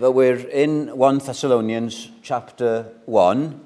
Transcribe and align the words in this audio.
But 0.00 0.12
we're 0.12 0.48
in 0.48 0.96
1 0.96 1.18
Thessalonians 1.18 2.08
chapter 2.22 2.86
1, 3.04 3.60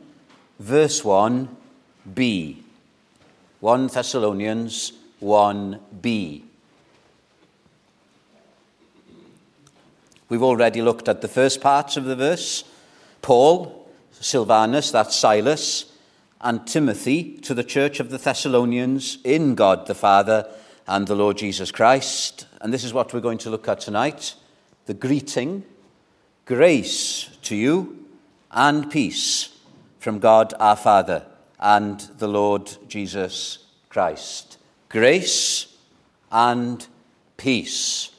verse 0.58 1.02
1b. 1.02 2.56
1 3.60 3.86
Thessalonians 3.86 4.92
1b. 5.22 6.42
We've 10.28 10.42
already 10.42 10.82
looked 10.82 11.08
at 11.08 11.20
the 11.20 11.28
first 11.28 11.60
parts 11.60 11.96
of 11.96 12.04
the 12.04 12.16
verse. 12.16 12.64
Paul, 13.22 13.88
Silvanus, 14.10 14.90
that's 14.90 15.14
Silas, 15.14 15.92
and 16.40 16.66
Timothy 16.66 17.38
to 17.42 17.54
the 17.54 17.62
church 17.62 18.00
of 18.00 18.10
the 18.10 18.18
Thessalonians 18.18 19.18
in 19.22 19.54
God 19.54 19.86
the 19.86 19.94
Father 19.94 20.52
and 20.88 21.06
the 21.06 21.14
Lord 21.14 21.38
Jesus 21.38 21.70
Christ. 21.70 22.48
And 22.60 22.74
this 22.74 22.82
is 22.82 22.92
what 22.92 23.14
we're 23.14 23.20
going 23.20 23.38
to 23.38 23.50
look 23.50 23.68
at 23.68 23.78
tonight 23.78 24.34
the 24.86 24.94
greeting, 24.94 25.62
grace 26.46 27.30
to 27.40 27.56
you 27.56 28.04
and 28.50 28.90
peace 28.90 29.48
from 29.98 30.18
God 30.18 30.52
our 30.60 30.76
Father 30.76 31.24
and 31.58 31.98
the 32.18 32.28
Lord 32.28 32.70
Jesus 32.86 33.64
Christ. 33.88 34.58
Grace 34.90 35.74
and 36.30 36.86
peace. 37.38 38.10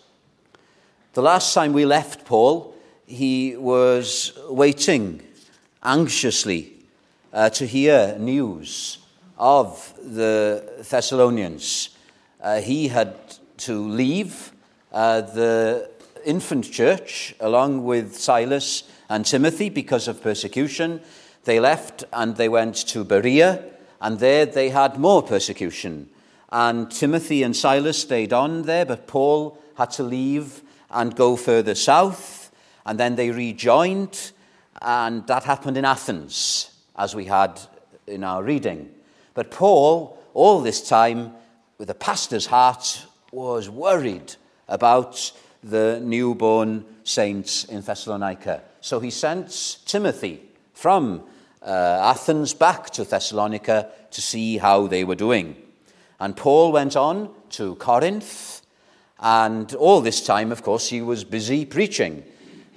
The 1.14 1.22
last 1.22 1.54
time 1.54 1.72
we 1.72 1.86
left 1.86 2.26
Paul, 2.26 2.74
he 3.06 3.56
was 3.58 4.34
waiting 4.50 5.22
anxiously 5.84 6.74
uh, 7.32 7.52
to 7.52 7.68
hear 7.68 8.18
news 8.18 8.98
of 9.38 9.94
the 10.04 10.84
Thessalonians. 10.90 11.90
Uh, 12.42 12.60
he 12.60 12.88
had 12.88 13.14
to 13.58 13.88
leave 13.88 14.52
uh, 14.92 15.22
the 15.22 15.92
infant 16.26 16.72
church 16.72 17.36
along 17.40 17.84
with 17.84 18.16
Silas 18.16 18.84
and 19.10 19.26
Timothy 19.26 19.70
because 19.70 20.08
of 20.08 20.22
persecution. 20.22 21.02
They 21.44 21.60
left 21.60 22.04
and 22.12 22.36
they 22.36 22.50
went 22.50 22.76
to 22.88 23.04
Berea, 23.04 23.64
and 24.02 24.20
there 24.20 24.46
they 24.46 24.70
had 24.70 24.98
more 25.00 25.22
persecution. 25.22 26.10
And 26.52 26.92
Timothy 26.92 27.44
and 27.44 27.56
Silas 27.56 28.00
stayed 28.00 28.34
on 28.34 28.64
there, 28.64 28.86
but 28.86 29.08
Paul 29.08 29.58
had 29.78 29.92
to 29.92 30.04
leave 30.04 30.62
and 30.90 31.16
go 31.16 31.36
further 31.36 31.76
south, 31.76 32.52
and 32.86 33.00
then 33.00 33.16
they 33.16 33.32
rejoined, 33.32 34.32
and 34.82 35.26
that 35.28 35.44
happened 35.44 35.78
in 35.78 35.86
Athens 35.86 36.72
as 36.96 37.16
we 37.16 37.26
had 37.26 37.60
in 38.08 38.24
our 38.24 38.44
reading. 38.44 38.90
But 39.34 39.52
Paul, 39.52 40.18
all 40.34 40.62
this 40.62 40.88
time, 40.88 41.34
with 41.78 41.90
a 41.90 41.96
pastor's 41.96 42.46
heart, 42.46 43.06
was 43.32 43.70
worried 43.70 44.36
about 44.68 45.32
the 45.66 46.00
newborn 46.04 46.86
saints 47.04 47.66
in 47.66 47.82
Thessalonica. 47.82 48.62
So 48.82 49.00
he 49.00 49.10
sent 49.10 49.80
Timothy 49.86 50.42
from 50.74 51.24
uh, 51.62 52.12
Athens 52.14 52.54
back 52.54 52.92
to 52.92 53.04
Thessalonica 53.04 53.90
to 54.12 54.22
see 54.22 54.60
how 54.60 54.86
they 54.86 55.04
were 55.04 55.16
doing. 55.16 55.56
And 56.20 56.38
Paul 56.38 56.72
went 56.72 56.96
on 56.96 57.32
to 57.52 57.76
Corinth, 57.76 58.62
and 59.20 59.74
all 59.76 60.02
this 60.02 60.24
time, 60.24 60.52
of 60.52 60.62
course, 60.62 60.90
he 60.90 61.02
was 61.02 61.24
busy 61.24 61.66
preaching. 61.66 62.24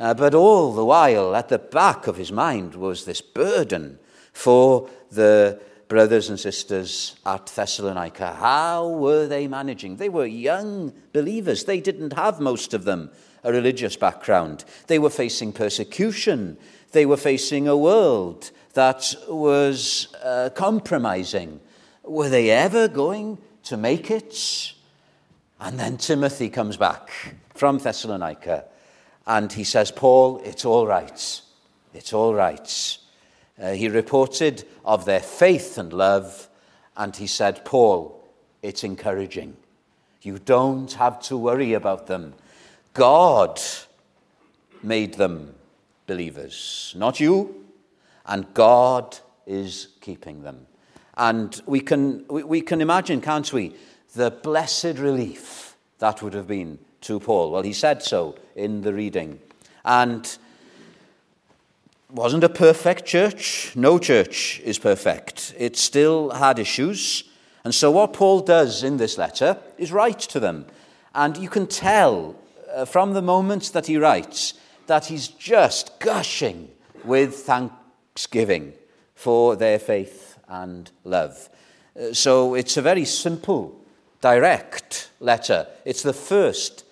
Uh, 0.01 0.15
but 0.15 0.35
all 0.35 0.73
the 0.73 0.85
while, 0.85 1.37
at 1.37 1.49
the 1.49 1.59
back 1.59 2.07
of 2.07 2.17
his 2.17 2.33
mind 2.33 2.75
was 2.75 3.05
this 3.05 3.21
burden 3.21 3.99
for 4.33 4.89
the 5.11 5.61
brothers 5.89 6.29
and 6.29 6.39
sisters 6.39 7.17
at 7.25 7.47
Thessalonica. 7.47 8.35
How 8.35 8.89
were 8.89 9.27
they 9.27 9.49
managing? 9.49 9.97
They 9.97 10.09
were 10.09 10.27
young 10.27 10.93
believers. 11.13 11.65
They 11.65 11.81
didn't 11.81 12.13
have, 12.13 12.41
most 12.41 12.75
of 12.75 12.85
them, 12.85 13.11
a 13.43 13.53
religious 13.53 13.97
background. 13.97 14.65
They 14.87 14.99
were 14.99 15.11
facing 15.11 15.53
persecution. 15.53 16.59
They 16.93 17.07
were 17.07 17.17
facing 17.17 17.67
a 17.67 17.77
world 17.77 18.51
that 18.75 19.15
was 19.29 20.15
uh, 20.23 20.51
compromising. 20.55 21.61
Were 22.05 22.29
they 22.29 22.51
ever 22.51 22.89
going 22.89 23.39
to 23.65 23.77
make 23.77 24.11
it? 24.11 24.75
And 25.61 25.79
then 25.79 25.97
Timothy 25.97 26.51
comes 26.51 26.77
back 26.77 27.11
from 27.55 27.79
Thessalonica 27.79 28.65
and 29.27 29.53
he 29.53 29.65
says, 29.65 29.91
Paul, 29.91 30.41
it's 30.45 30.65
all 30.65 30.87
right. 30.87 31.41
It's 31.93 32.13
all 32.13 32.35
right. 32.35 32.98
Uh, 33.61 33.73
he 33.73 33.89
reported 33.89 34.65
of 34.85 35.05
their 35.05 35.21
faith 35.21 35.79
and 35.79 35.93
love, 35.93 36.49
and 36.97 37.15
he 37.17 37.27
said, 37.27 37.65
Paul, 37.65 38.23
it's 38.63 38.85
encouraging. 38.85 39.57
You 40.23 40.39
don't 40.39 40.93
have 40.95 41.21
to 41.23 41.37
worry 41.37 41.73
about 41.73 42.07
them. 42.07 42.35
God 42.95 43.61
made 44.83 45.15
them 45.15 45.55
believers, 46.07 46.95
not 46.97 47.21
you, 47.21 47.67
and 48.27 48.53
God 48.55 49.19
is 49.47 49.89
keeping 50.01 50.43
them. 50.43 50.67
And 51.17 51.61
we 51.67 51.81
can, 51.81 52.25
we, 52.29 52.45
we 52.45 52.61
can 52.61 52.81
imagine, 52.81 53.21
can't 53.21 53.53
we, 53.53 53.75
the 54.15 54.31
blessed 54.31 54.99
relief 54.99 55.77
that 55.99 56.23
would 56.23 56.35
have 56.35 56.47
been 56.47 56.79
to 57.03 57.21
Paul. 57.21 57.51
Well, 57.51 57.63
he 57.63 57.73
said 57.73 58.03
so 58.03 58.37
in 58.55 58.83
the 58.83 58.95
reading. 58.95 59.41
And 59.85 60.37
wasn't 62.11 62.45
a 62.45 62.49
perfect 62.49 63.05
church. 63.05 63.73
No 63.77 63.99
church 63.99 64.61
is 64.65 64.79
perfect. 64.79 65.55
It 65.59 65.77
still 65.77 66.31
had 66.31 66.59
issues. 66.59 67.25
And 67.65 67.75
so, 67.75 67.91
what 67.91 68.15
Paul 68.15 68.41
does 68.41 68.83
in 68.83 68.97
this 68.97 69.19
letter 69.19 69.59
is 69.77 69.93
write 69.93 70.21
to 70.21 70.41
them. 70.41 70.67
And 71.15 71.37
you 71.37 71.49
can 71.49 71.67
tell 71.67 72.37
uh, 72.73 72.85
from 72.85 73.13
the 73.13 73.23
moment 73.23 73.73
that 73.73 73.87
he 73.87 73.99
writes 73.99 74.55
that 74.87 75.07
he's 75.07 75.29
just 75.29 76.01
gushing 76.01 76.71
with 77.05 77.35
thanksgiving 77.35 78.73
for 79.15 79.57
their 79.57 79.79
faith 79.79 80.39
and 80.49 80.91
love. 81.05 81.51
Uh, 81.99 82.15
so, 82.15 82.55
it's 82.55 82.79
a 82.79 82.83
very 82.83 83.05
simple, 83.05 83.79
direct 84.23 85.11
letter. 85.21 85.67
It's 85.85 86.03
the 86.03 86.15
first, 86.15 86.85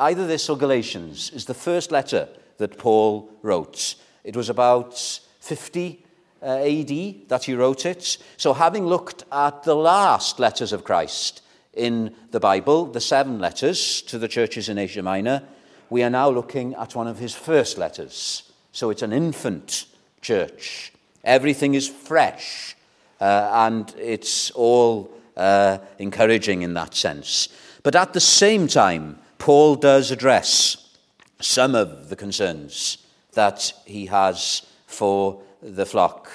either 0.00 0.26
this 0.26 0.48
or 0.48 0.58
Galatians, 0.58 1.30
is 1.30 1.44
the 1.44 1.54
first 1.54 1.92
letter 1.92 2.28
that 2.58 2.76
Paul 2.76 3.30
wrote. 3.42 3.94
It 4.24 4.36
was 4.36 4.48
about 4.48 4.98
50 5.40 6.02
uh, 6.42 6.46
AD 6.46 7.28
that 7.28 7.44
he 7.44 7.54
wrote 7.54 7.86
it. 7.86 8.18
So, 8.36 8.54
having 8.54 8.86
looked 8.86 9.24
at 9.30 9.62
the 9.62 9.76
last 9.76 10.40
letters 10.40 10.72
of 10.72 10.84
Christ 10.84 11.42
in 11.74 12.14
the 12.30 12.40
Bible, 12.40 12.86
the 12.86 13.00
seven 13.00 13.38
letters 13.38 14.02
to 14.02 14.18
the 14.18 14.28
churches 14.28 14.68
in 14.68 14.78
Asia 14.78 15.02
Minor, 15.02 15.42
we 15.90 16.02
are 16.02 16.10
now 16.10 16.30
looking 16.30 16.74
at 16.74 16.94
one 16.94 17.06
of 17.06 17.18
his 17.18 17.34
first 17.34 17.78
letters. 17.78 18.50
So, 18.72 18.90
it's 18.90 19.02
an 19.02 19.12
infant 19.12 19.86
church. 20.22 20.92
Everything 21.22 21.74
is 21.74 21.88
fresh, 21.88 22.76
uh, 23.20 23.50
and 23.52 23.94
it's 23.98 24.50
all 24.52 25.10
uh, 25.36 25.78
encouraging 25.98 26.62
in 26.62 26.74
that 26.74 26.94
sense. 26.94 27.48
But 27.82 27.94
at 27.94 28.14
the 28.14 28.20
same 28.20 28.68
time, 28.68 29.18
Paul 29.38 29.76
does 29.76 30.10
address 30.10 30.96
some 31.40 31.74
of 31.74 32.08
the 32.08 32.16
concerns 32.16 33.03
that 33.34 33.72
he 33.84 34.06
has 34.06 34.62
for 34.86 35.40
the 35.62 35.86
flock. 35.86 36.30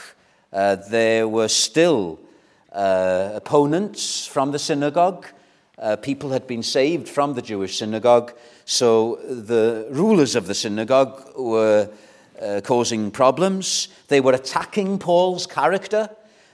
Uh, 0.52 0.76
there 0.90 1.28
were 1.28 1.48
still 1.48 2.20
uh, 2.72 3.32
opponents 3.34 4.26
from 4.26 4.52
the 4.52 4.60
synagogue. 4.60 5.26
Uh, 5.78 5.96
people 5.96 6.32
had 6.32 6.46
been 6.48 6.64
saved 6.64 7.08
from 7.08 7.34
the 7.34 7.42
Jewish 7.42 7.78
synagogue, 7.78 8.34
so 8.66 9.16
the 9.28 9.88
rulers 9.92 10.36
of 10.36 10.48
the 10.48 10.56
synagogue 10.56 11.38
were 11.38 11.90
uh, 12.42 12.62
causing 12.64 13.12
problems. 13.12 13.88
They 14.08 14.22
were 14.22 14.34
attacking 14.34 15.00
Paul's 15.00 15.48
character. 15.48 16.10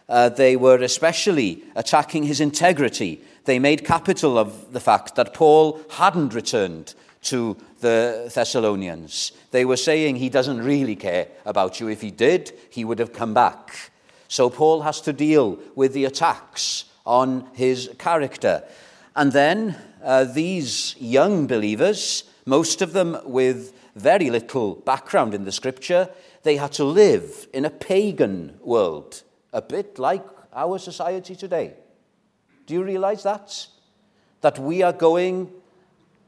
Uh, 0.08 0.30
they 0.30 0.56
were 0.56 0.78
especially 0.78 1.64
attacking 1.76 2.24
his 2.24 2.40
integrity. 2.40 3.22
They 3.46 3.60
made 3.60 3.86
capital 3.86 4.38
of 4.38 4.74
the 4.74 4.80
fact 4.80 5.16
that 5.16 5.34
Paul 5.34 5.80
hadn't 5.92 6.34
returned 6.34 6.94
to 7.24 7.58
the 7.86 8.32
Thessalonians. 8.34 9.32
They 9.52 9.64
were 9.64 9.78
saying 9.78 10.16
he 10.16 10.30
doesn't 10.30 10.64
really 10.64 10.96
care 10.96 11.28
about 11.46 11.80
you. 11.80 11.88
If 11.88 12.02
he 12.02 12.10
did, 12.10 12.52
he 12.72 12.84
would 12.84 12.98
have 12.98 13.14
come 13.14 13.36
back. 13.36 13.92
So 14.28 14.50
Paul 14.50 14.82
has 14.82 15.02
to 15.02 15.14
deal 15.14 15.60
with 15.76 15.94
the 15.94 16.06
attacks 16.06 16.86
on 17.06 17.48
his 17.54 17.92
character. 18.00 18.64
And 19.16 19.32
then 19.32 19.76
uh, 20.04 20.24
these 20.24 20.96
young 21.00 21.46
believers, 21.46 22.24
most 22.48 22.82
of 22.82 22.94
them 22.94 23.20
with 23.24 23.72
very 23.96 24.32
little 24.32 24.76
background 24.76 25.36
in 25.36 25.46
the 25.46 25.52
scripture, 25.52 26.10
they 26.42 26.58
had 26.58 26.72
to 26.74 26.84
live 26.84 27.48
in 27.54 27.66
a 27.66 27.70
pagan 27.70 28.58
world, 28.64 29.22
a 29.54 29.62
bit 29.62 30.00
like 30.00 30.26
our 30.54 30.80
society 30.80 31.36
today. 31.36 31.76
Do 32.66 32.74
you 32.74 32.84
realize 32.84 33.22
that? 33.22 33.68
That 34.42 34.58
we 34.58 34.82
are 34.82 34.94
going 34.94 35.52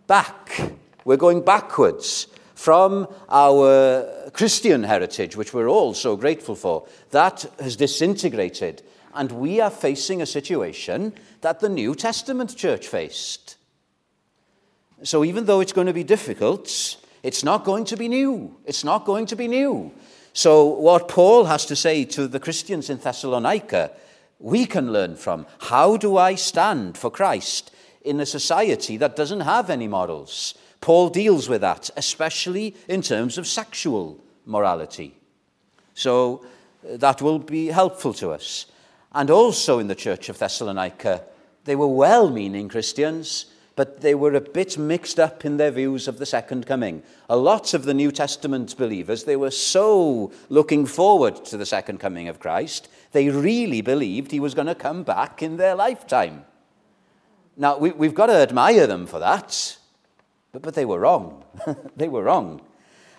back 0.05 0.77
we're 1.07 1.15
going 1.15 1.42
backwards 1.42 2.27
from 2.54 3.07
our 3.30 4.30
Christian 4.33 4.83
heritage, 4.83 5.38
which 5.38 5.54
we're 5.54 5.69
all 5.69 5.94
so 5.94 6.18
grateful 6.18 6.56
for. 6.56 6.86
That 7.12 7.45
has 7.59 7.77
disintegrated. 7.77 8.83
And 9.13 9.31
we 9.31 9.62
are 9.62 9.69
facing 9.71 10.21
a 10.21 10.25
situation 10.25 11.13
that 11.42 11.62
the 11.62 11.69
New 11.69 11.95
Testament 11.95 12.57
church 12.57 12.88
faced. 12.88 13.56
So 15.04 15.24
even 15.24 15.45
though 15.45 15.62
it's 15.62 15.71
going 15.71 15.88
to 15.88 15.94
be 15.94 16.04
difficult, 16.04 16.98
It's 17.24 17.44
not 17.44 17.63
going 17.63 17.86
to 17.86 17.98
be 17.98 18.07
new. 18.07 18.56
It's 18.65 18.83
not 18.83 19.06
going 19.06 19.25
to 19.27 19.36
be 19.36 19.48
new. 19.48 19.92
So, 20.33 20.65
what 20.65 21.07
Paul 21.07 21.45
has 21.45 21.65
to 21.65 21.75
say 21.75 22.06
to 22.06 22.27
the 22.27 22.39
Christians 22.39 22.89
in 22.89 23.00
Thessalonica, 23.00 23.92
we 24.39 24.65
can 24.65 24.94
learn 24.94 25.15
from. 25.15 25.48
How 25.59 25.98
do 25.98 26.18
I 26.18 26.36
stand 26.36 26.98
for 26.98 27.09
Christ 27.09 27.71
in 28.01 28.19
a 28.19 28.25
society 28.25 28.98
that 28.98 29.15
doesn't 29.15 29.42
have 29.42 29.69
any 29.69 29.88
morals? 29.88 30.54
Paul 30.87 31.09
deals 31.09 31.49
with 31.49 31.59
that, 31.59 31.89
especially 31.97 32.73
in 32.87 33.01
terms 33.01 33.37
of 33.37 33.45
sexual 33.45 34.17
morality. 34.45 35.13
So, 35.93 36.45
uh, 36.81 36.95
that 36.95 37.21
will 37.21 37.39
be 37.39 37.67
helpful 37.67 38.13
to 38.13 38.31
us. 38.31 38.67
And 39.11 39.29
also 39.29 39.79
in 39.79 39.87
the 39.87 39.95
church 39.95 40.29
of 40.29 40.39
Thessalonica, 40.39 41.23
they 41.65 41.75
were 41.75 41.89
well 41.89 42.29
meaning 42.29 42.69
Christians 42.69 43.47
but 43.75 43.99
they 43.99 44.15
were 44.15 44.33
a 44.33 44.41
bit 44.41 44.77
mixed 44.77 45.19
up 45.19 45.43
in 45.43 45.57
their 45.57 45.69
views 45.69 46.07
of 46.07 46.17
the 46.17 46.25
second 46.25 46.65
coming. 46.65 47.03
A 47.29 47.37
lot 47.37 47.75
of 47.75 47.83
the 47.83 47.93
New 47.93 48.11
Testament 48.11 48.75
believers, 48.75 49.25
they 49.25 49.35
were 49.35 49.51
so 49.51 50.31
looking 50.49 50.85
forward 50.87 51.45
to 51.45 51.57
the 51.57 51.65
second 51.65 51.99
coming 51.99 52.27
of 52.27 52.39
Christ, 52.39 52.87
they 53.11 53.29
really 53.29 53.81
believed 53.81 54.31
he 54.31 54.39
was 54.39 54.55
going 54.55 54.65
to 54.65 54.73
come 54.73 55.03
back 55.03 55.43
in 55.43 55.57
their 55.57 55.75
lifetime. 55.75 56.45
Now, 57.55 57.77
we, 57.77 57.89
have 58.07 58.15
got 58.15 58.27
to 58.27 58.33
admire 58.33 58.87
them 58.87 59.05
for 59.05 59.19
that, 59.19 59.76
but, 60.57 60.63
but 60.63 60.74
they 60.74 60.86
were 60.86 61.00
wrong. 61.00 61.44
they 61.95 62.07
were 62.07 62.24
wrong. 62.24 62.62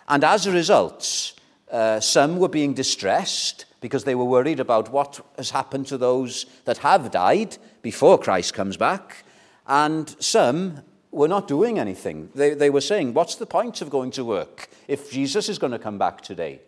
And 0.09 0.25
as 0.25 0.47
a 0.47 0.51
result, 0.51 1.35
uh, 1.71 2.01
some 2.01 2.39
were 2.39 2.49
being 2.49 2.75
distressed 2.75 3.67
because 3.81 4.03
they 4.03 4.17
were 4.17 4.25
worried 4.25 4.59
about 4.59 4.91
what 4.91 5.21
has 5.37 5.51
happened 5.51 5.87
to 5.87 5.99
those 5.99 6.47
that 6.65 6.79
have 6.79 7.13
died 7.13 7.57
before 7.81 8.19
Christ 8.19 8.55
comes 8.55 8.77
back. 8.77 9.25
And 9.69 10.17
some 10.19 10.83
were 11.13 11.29
not 11.29 11.47
doing 11.47 11.79
anything. 11.79 12.31
They, 12.35 12.55
they 12.55 12.71
were 12.71 12.81
saying, 12.81 13.15
What's 13.15 13.37
the 13.37 13.47
point 13.47 13.83
of 13.83 13.91
going 13.91 14.11
to 14.13 14.25
work 14.25 14.69
if 14.89 15.13
Jesus 15.13 15.49
is 15.49 15.61
going 15.61 15.73
to 15.73 15.79
come 15.79 15.97
back 15.97 16.23
today? 16.23 16.61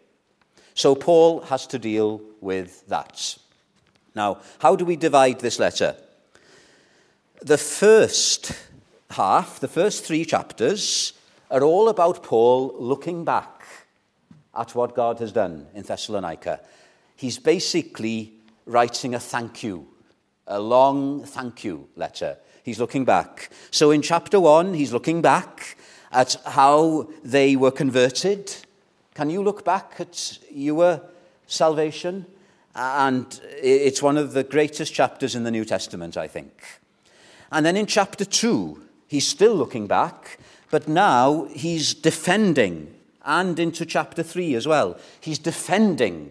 So 0.74 0.94
Paul 0.94 1.40
has 1.42 1.66
to 1.68 1.80
deal 1.80 2.20
with 2.40 2.86
that. 2.86 3.38
Now, 4.14 4.38
how 4.60 4.76
do 4.76 4.84
we 4.84 4.94
divide 4.94 5.40
this 5.40 5.58
letter? 5.58 5.96
The 7.42 7.58
first 7.58 8.52
half, 9.10 9.60
the 9.60 9.68
first 9.68 10.04
three 10.04 10.24
chapters, 10.24 11.12
are 11.50 11.62
all 11.62 11.88
about 11.88 12.22
Paul 12.22 12.74
looking 12.78 13.24
back 13.24 13.64
at 14.54 14.74
what 14.74 14.94
God 14.94 15.18
has 15.18 15.32
done 15.32 15.66
in 15.74 15.82
Thessalonica. 15.82 16.60
He's 17.16 17.38
basically 17.38 18.32
writing 18.66 19.14
a 19.14 19.20
thank 19.20 19.62
you, 19.62 19.86
a 20.46 20.60
long 20.60 21.24
thank 21.24 21.64
you 21.64 21.88
letter. 21.96 22.36
He's 22.62 22.78
looking 22.78 23.04
back. 23.04 23.50
So 23.70 23.90
in 23.90 24.02
chapter 24.02 24.38
1, 24.38 24.74
he's 24.74 24.92
looking 24.92 25.22
back 25.22 25.76
at 26.12 26.36
how 26.44 27.08
they 27.24 27.56
were 27.56 27.70
converted. 27.70 28.54
Can 29.14 29.30
you 29.30 29.42
look 29.42 29.64
back 29.64 29.94
at 29.98 30.38
your 30.50 31.02
salvation? 31.46 32.26
And 32.74 33.40
it's 33.60 34.02
one 34.02 34.16
of 34.16 34.32
the 34.32 34.44
greatest 34.44 34.94
chapters 34.94 35.34
in 35.34 35.42
the 35.42 35.50
New 35.50 35.64
Testament, 35.64 36.16
I 36.16 36.28
think. 36.28 36.52
And 37.50 37.66
then 37.66 37.76
in 37.76 37.86
chapter 37.86 38.24
2, 38.24 38.80
he's 39.10 39.26
still 39.26 39.56
looking 39.56 39.88
back, 39.88 40.38
but 40.70 40.86
now 40.86 41.48
he's 41.50 41.94
defending, 41.94 42.94
and 43.24 43.58
into 43.58 43.84
chapter 43.84 44.22
3 44.22 44.54
as 44.54 44.68
well. 44.68 44.96
He's 45.20 45.40
defending 45.40 46.30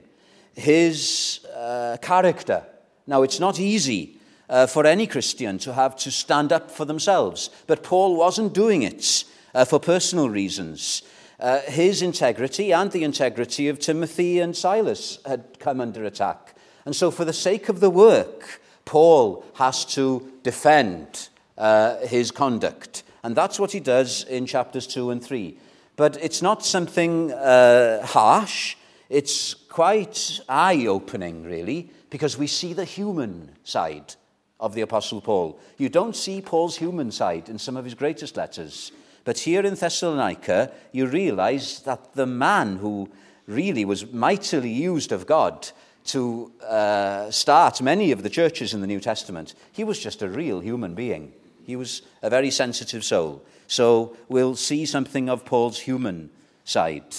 his 0.56 1.46
uh, 1.54 1.98
character. 2.02 2.64
Now, 3.06 3.22
it's 3.24 3.40
not 3.40 3.60
easy 3.60 4.16
uh, 4.50 4.66
for 4.66 4.86
any 4.86 5.08
Christian 5.08 5.58
to 5.60 5.74
have 5.74 5.98
to 5.98 6.10
stand 6.10 6.54
up 6.54 6.72
for 6.72 6.86
themselves. 6.86 7.50
But 7.68 7.84
Paul 7.84 8.16
wasn't 8.16 8.54
doing 8.54 8.84
it 8.84 9.26
uh, 9.54 9.66
for 9.66 9.80
personal 9.80 10.30
reasons. 10.30 11.04
Uh, 11.38 11.60
his 11.62 12.02
integrity 12.02 12.72
and 12.72 12.92
the 12.92 13.04
integrity 13.04 13.68
of 13.68 13.80
Timothy 13.80 14.40
and 14.40 14.56
Silas 14.56 15.20
had 15.26 15.60
come 15.60 15.81
under 15.81 16.06
attack. 16.06 16.56
And 16.86 16.96
so, 16.96 17.12
for 17.12 17.26
the 17.26 17.34
sake 17.34 17.68
of 17.68 17.81
the 17.81 17.90
work, 17.90 18.62
Paul 18.86 19.44
has 19.56 19.84
to 19.96 20.31
defend 20.44 21.28
uh, 21.60 21.98
his 22.08 22.32
conduct. 22.32 23.04
And 23.22 23.36
that's 23.36 23.60
what 23.60 23.72
he 23.72 23.80
does 23.80 24.24
in 24.24 24.46
chapters 24.46 24.88
2 24.88 25.12
and 25.12 25.24
3. 25.24 25.58
But 25.96 26.18
it's 26.24 26.42
not 26.42 26.66
something 26.66 27.32
uh, 27.34 28.06
harsh, 28.06 28.78
it's 29.10 29.54
quite 29.54 30.40
eye 30.48 30.86
opening, 30.86 31.44
really, 31.44 31.90
because 32.10 32.38
we 32.38 32.48
see 32.48 32.74
the 32.74 32.86
human 32.86 33.52
side 33.64 34.16
of 34.60 34.74
the 34.74 34.82
Apostle 34.82 35.20
Paul. 35.20 35.60
You 35.78 35.90
don't 35.90 36.16
see 36.16 36.42
Paul's 36.42 36.78
human 36.78 37.12
side 37.12 37.50
in 37.50 37.60
some 37.60 37.76
of 37.76 37.86
his 37.86 37.96
greatest 37.96 38.38
letters. 38.38 38.92
But 39.26 39.40
here 39.40 39.66
in 39.66 39.76
Thessalonica, 39.76 40.72
you 40.92 41.06
realize 41.06 41.82
that 41.82 42.14
the 42.14 42.26
man 42.26 42.78
who 42.78 43.10
really 43.48 43.86
was 43.86 44.12
mightily 44.14 44.72
used 44.72 45.12
of 45.12 45.26
God 45.26 45.70
to 46.06 46.52
uh, 46.68 47.30
start 47.30 47.82
many 47.82 48.12
of 48.12 48.24
the 48.24 48.30
churches 48.30 48.74
in 48.74 48.82
the 48.82 48.88
New 48.88 49.00
Testament, 49.00 49.54
he 49.72 49.84
was 49.84 50.00
just 50.00 50.22
a 50.22 50.30
real 50.30 50.60
human 50.60 50.96
being. 50.96 51.34
He 51.69 51.75
was 51.75 52.01
a 52.24 52.31
very 52.31 52.50
sensitive 52.50 53.04
soul. 53.04 53.44
So 53.68 54.18
we'll 54.27 54.56
see 54.56 54.88
something 54.88 55.30
of 55.30 55.45
Paul's 55.45 55.77
human 55.77 56.31
side. 56.66 57.16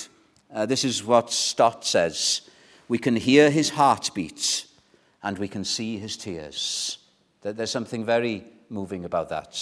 Uh, 0.52 0.67
this 0.67 0.85
is 0.85 1.05
what 1.05 1.31
Stott 1.31 1.85
says 1.85 2.41
We 2.88 2.99
can 2.99 3.14
hear 3.14 3.49
his 3.49 3.70
heartbeat 3.70 4.67
and 5.23 5.38
we 5.38 5.47
can 5.47 5.64
see 5.64 5.99
his 5.99 6.17
tears. 6.17 6.99
There's 7.43 7.70
something 7.70 8.05
very 8.05 8.43
moving 8.69 9.05
about 9.05 9.29
that. 9.29 9.55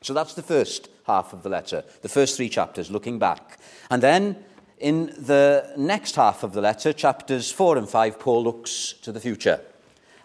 So 0.00 0.14
that's 0.14 0.32
the 0.32 0.42
first 0.42 0.88
half 1.06 1.34
of 1.34 1.42
the 1.42 1.50
letter, 1.50 1.84
the 2.00 2.08
first 2.08 2.38
three 2.38 2.48
chapters, 2.48 2.90
looking 2.90 3.18
back. 3.18 3.58
And 3.90 4.02
then 4.02 4.42
in 4.78 5.08
the 5.18 5.70
next 5.76 6.16
half 6.16 6.42
of 6.42 6.54
the 6.54 6.62
letter, 6.62 6.94
chapters 6.94 7.52
four 7.52 7.76
and 7.76 7.86
five, 7.86 8.18
Paul 8.18 8.42
looks 8.42 8.94
to 9.02 9.12
the 9.12 9.20
future. 9.20 9.60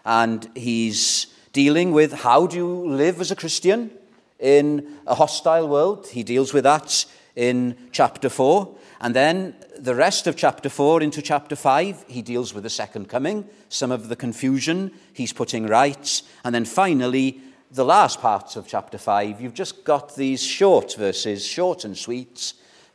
And 0.06 0.48
he's 0.54 1.26
dealing 1.58 1.90
with 1.90 2.12
how 2.12 2.46
do 2.46 2.56
you 2.56 2.72
live 2.86 3.20
as 3.20 3.32
a 3.32 3.34
Christian 3.34 3.90
in 4.38 4.86
a 5.08 5.14
hostile 5.16 5.66
world. 5.66 6.06
He 6.06 6.22
deals 6.22 6.54
with 6.54 6.62
that 6.62 7.04
in 7.34 7.76
chapter 7.90 8.28
four. 8.28 8.76
And 9.00 9.12
then 9.12 9.56
the 9.76 9.96
rest 9.96 10.28
of 10.28 10.36
chapter 10.36 10.68
4 10.68 11.02
into 11.02 11.20
chapter 11.20 11.56
5, 11.56 12.04
he 12.06 12.22
deals 12.22 12.54
with 12.54 12.62
the 12.62 12.70
second 12.70 13.08
coming, 13.08 13.44
some 13.68 13.90
of 13.90 14.08
the 14.08 14.14
confusion 14.14 14.92
he's 15.12 15.32
putting 15.32 15.66
right. 15.66 16.22
And 16.44 16.54
then 16.54 16.64
finally, 16.64 17.40
the 17.72 17.84
last 17.84 18.20
part 18.20 18.54
of 18.54 18.68
chapter 18.68 18.96
5, 18.96 19.40
you've 19.40 19.54
just 19.54 19.82
got 19.84 20.14
these 20.14 20.40
short 20.40 20.94
verses, 20.96 21.44
short 21.44 21.84
and 21.84 21.98
sweet, 21.98 22.52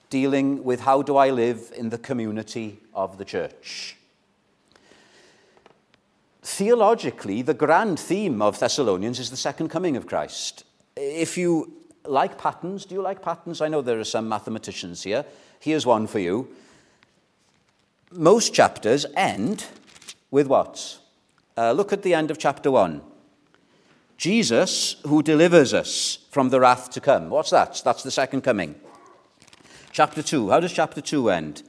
dealing 0.09 0.63
with 0.63 0.79
how 0.79 1.01
do 1.01 1.17
I 1.17 1.31
live 1.31 1.73
in 1.75 1.89
the 1.89 1.97
community 1.97 2.79
of 2.93 3.17
the 3.17 3.25
church. 3.25 3.97
Theologically, 6.43 7.41
the 7.41 7.53
grand 7.53 7.99
theme 7.99 8.41
of 8.41 8.59
Thessalonians 8.59 9.17
is 9.17 9.29
the 9.29 9.37
second 9.37 9.69
coming 9.69 9.95
of 9.95 10.07
Christ. 10.07 10.65
If 10.97 11.37
you 11.37 11.73
like 12.05 12.37
patterns, 12.37 12.85
do 12.85 12.95
you 12.95 13.01
like 13.01 13.21
patterns? 13.21 13.61
I 13.61 13.69
know 13.69 13.81
there 13.81 13.99
are 13.99 14.03
some 14.03 14.27
mathematicians 14.27 15.03
here. 15.03 15.23
Here's 15.59 15.85
one 15.85 16.05
for 16.05 16.19
you. 16.19 16.49
Most 18.11 18.53
chapters 18.53 19.05
end 19.15 19.65
with 20.31 20.47
what? 20.47 20.99
Uh, 21.57 21.71
look 21.71 21.93
at 21.93 22.03
the 22.03 22.13
end 22.13 22.29
of 22.29 22.37
chapter 22.37 22.69
1. 22.69 23.01
Jesus, 24.17 24.97
who 25.07 25.23
delivers 25.23 25.73
us 25.73 26.19
from 26.29 26.49
the 26.49 26.59
wrath 26.59 26.91
to 26.91 27.01
come. 27.01 27.29
What's 27.29 27.51
that? 27.51 27.81
That's 27.85 28.03
the 28.03 28.11
second 28.11 28.41
coming. 28.41 28.75
Chapter 29.91 30.21
2. 30.21 30.49
How 30.49 30.59
does 30.59 30.73
chapter 30.73 31.01
2 31.01 31.29
end? 31.29 31.63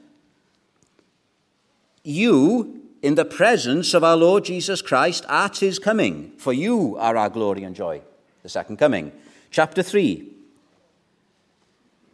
You, 2.03 2.84
in 3.05 3.13
the 3.13 3.23
presence 3.23 3.93
of 3.93 4.03
our 4.03 4.17
Lord 4.17 4.45
Jesus 4.45 4.81
Christ 4.81 5.25
at 5.29 5.57
his 5.57 5.77
coming, 5.77 6.31
for 6.39 6.51
you 6.51 6.97
are 6.97 7.15
our 7.15 7.29
glory 7.29 7.63
and 7.63 7.75
joy. 7.75 8.01
The 8.41 8.49
second 8.49 8.77
coming. 8.77 9.11
Chapter 9.51 9.83
3 9.83 10.31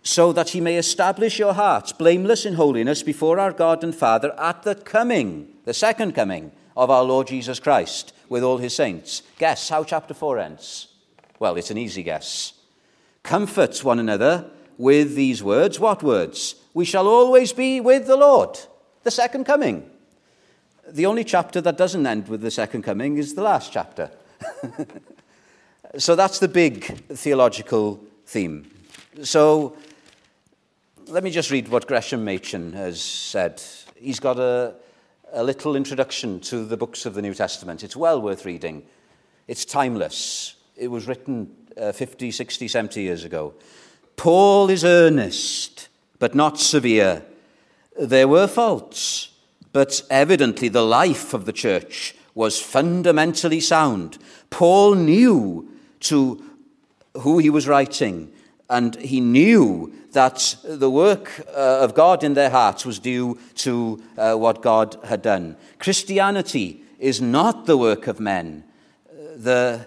so 0.03 0.33
that 0.33 0.50
he 0.50 0.60
may 0.60 0.77
establish 0.77 1.38
your 1.38 1.53
hearts 1.53 1.91
blameless 1.91 2.43
in 2.43 2.55
holiness 2.55 3.03
before 3.03 3.39
our 3.39 3.51
God 3.51 3.83
and 3.83 3.93
Father 3.93 4.33
at 4.39 4.63
the 4.63 4.74
coming, 4.74 5.48
the 5.65 5.75
second 5.75 6.15
coming 6.15 6.51
of 6.75 6.89
our 6.89 7.03
Lord 7.03 7.27
Jesus 7.27 7.60
Christ 7.60 8.12
with 8.27 8.43
all 8.43 8.57
his 8.57 8.75
saints. 8.75 9.21
Guess 9.38 9.69
how 9.69 9.83
chapter 9.83 10.15
4 10.15 10.39
ends? 10.39 10.88
Well, 11.38 11.55
it's 11.55 11.69
an 11.69 11.77
easy 11.77 12.01
guess. 12.01 12.53
Comfort 13.21 13.83
one 13.83 14.00
another 14.00 14.50
with 14.77 15.13
these 15.13 15.43
words. 15.43 15.79
What 15.79 16.01
words? 16.01 16.55
We 16.74 16.83
shall 16.83 17.07
always 17.07 17.53
be 17.53 17.79
with 17.79 18.07
the 18.07 18.17
Lord. 18.17 18.57
The 19.03 19.12
second 19.12 19.45
coming. 19.45 19.90
The 20.91 21.05
only 21.05 21.24
chapter 21.24 21.62
that 21.62 21.77
doesn't 21.77 22.05
end 22.05 22.27
with 22.27 22.41
the 22.41 22.51
second 22.51 22.81
coming 22.81 23.17
is 23.17 23.33
the 23.33 23.41
last 23.41 23.71
chapter. 23.71 24.12
so 25.98 26.15
that's 26.15 26.39
the 26.39 26.50
big 26.50 26.83
theological 27.07 28.03
theme. 28.25 28.69
So 29.24 29.77
let 31.07 31.24
me 31.24 31.31
just 31.31 31.50
read 31.50 31.69
what 31.69 31.88
Gresham 31.88 32.25
Machen 32.25 32.74
has 32.74 33.01
said. 33.01 33.62
He's 33.95 34.19
got 34.19 34.38
a, 34.38 34.75
a 35.31 35.43
little 35.43 35.77
introduction 35.77 36.41
to 36.41 36.65
the 36.65 36.75
books 36.75 37.05
of 37.05 37.13
the 37.13 37.21
New 37.21 37.33
Testament. 37.33 37.83
It's 37.83 37.95
well 37.95 38.21
worth 38.21 38.43
reading. 38.43 38.83
It's 39.48 39.63
timeless. 39.63 40.55
It 40.75 40.89
was 40.89 41.07
written 41.07 41.55
uh, 41.79 41.93
50, 41.93 42.31
60, 42.31 42.67
70 42.67 43.01
years 43.01 43.24
ago. 43.24 43.53
Paul 44.17 44.69
is 44.69 44.83
earnest, 44.83 45.88
but 46.19 46.36
not 46.36 46.60
severe. 46.60 47.24
There 47.98 48.27
were 48.27 48.48
faults, 48.48 49.29
but 49.74 50.01
evidently 50.10 50.68
the 50.68 50.84
life 50.84 51.34
of 51.34 51.46
the 51.46 51.54
church 51.54 52.16
was 52.34 52.62
fundamentally 52.62 53.60
sound. 53.60 54.18
Paul 54.50 54.96
knew 54.96 55.70
to 56.01 56.44
who 57.20 57.40
he 57.40 57.50
was 57.50 57.68
writing, 57.68 58.32
and 58.70 58.96
he 58.96 59.20
knew 59.20 59.94
that 60.12 60.56
the 60.63 60.90
work 60.90 61.46
uh, 61.50 61.80
of 61.80 61.94
God 61.94 62.24
in 62.24 62.34
their 62.34 62.50
hearts 62.50 62.86
was 62.86 63.00
due 63.00 63.38
to 63.56 64.01
uh, 64.18 64.36
what 64.36 64.62
God 64.62 64.98
had 65.06 65.22
done. 65.22 65.58
Christianity 65.80 66.84
is 67.00 67.22
not 67.22 67.66
the 67.66 67.78
work 67.78 68.08
of 68.08 68.20
men. 68.20 68.63
The, 69.36 69.86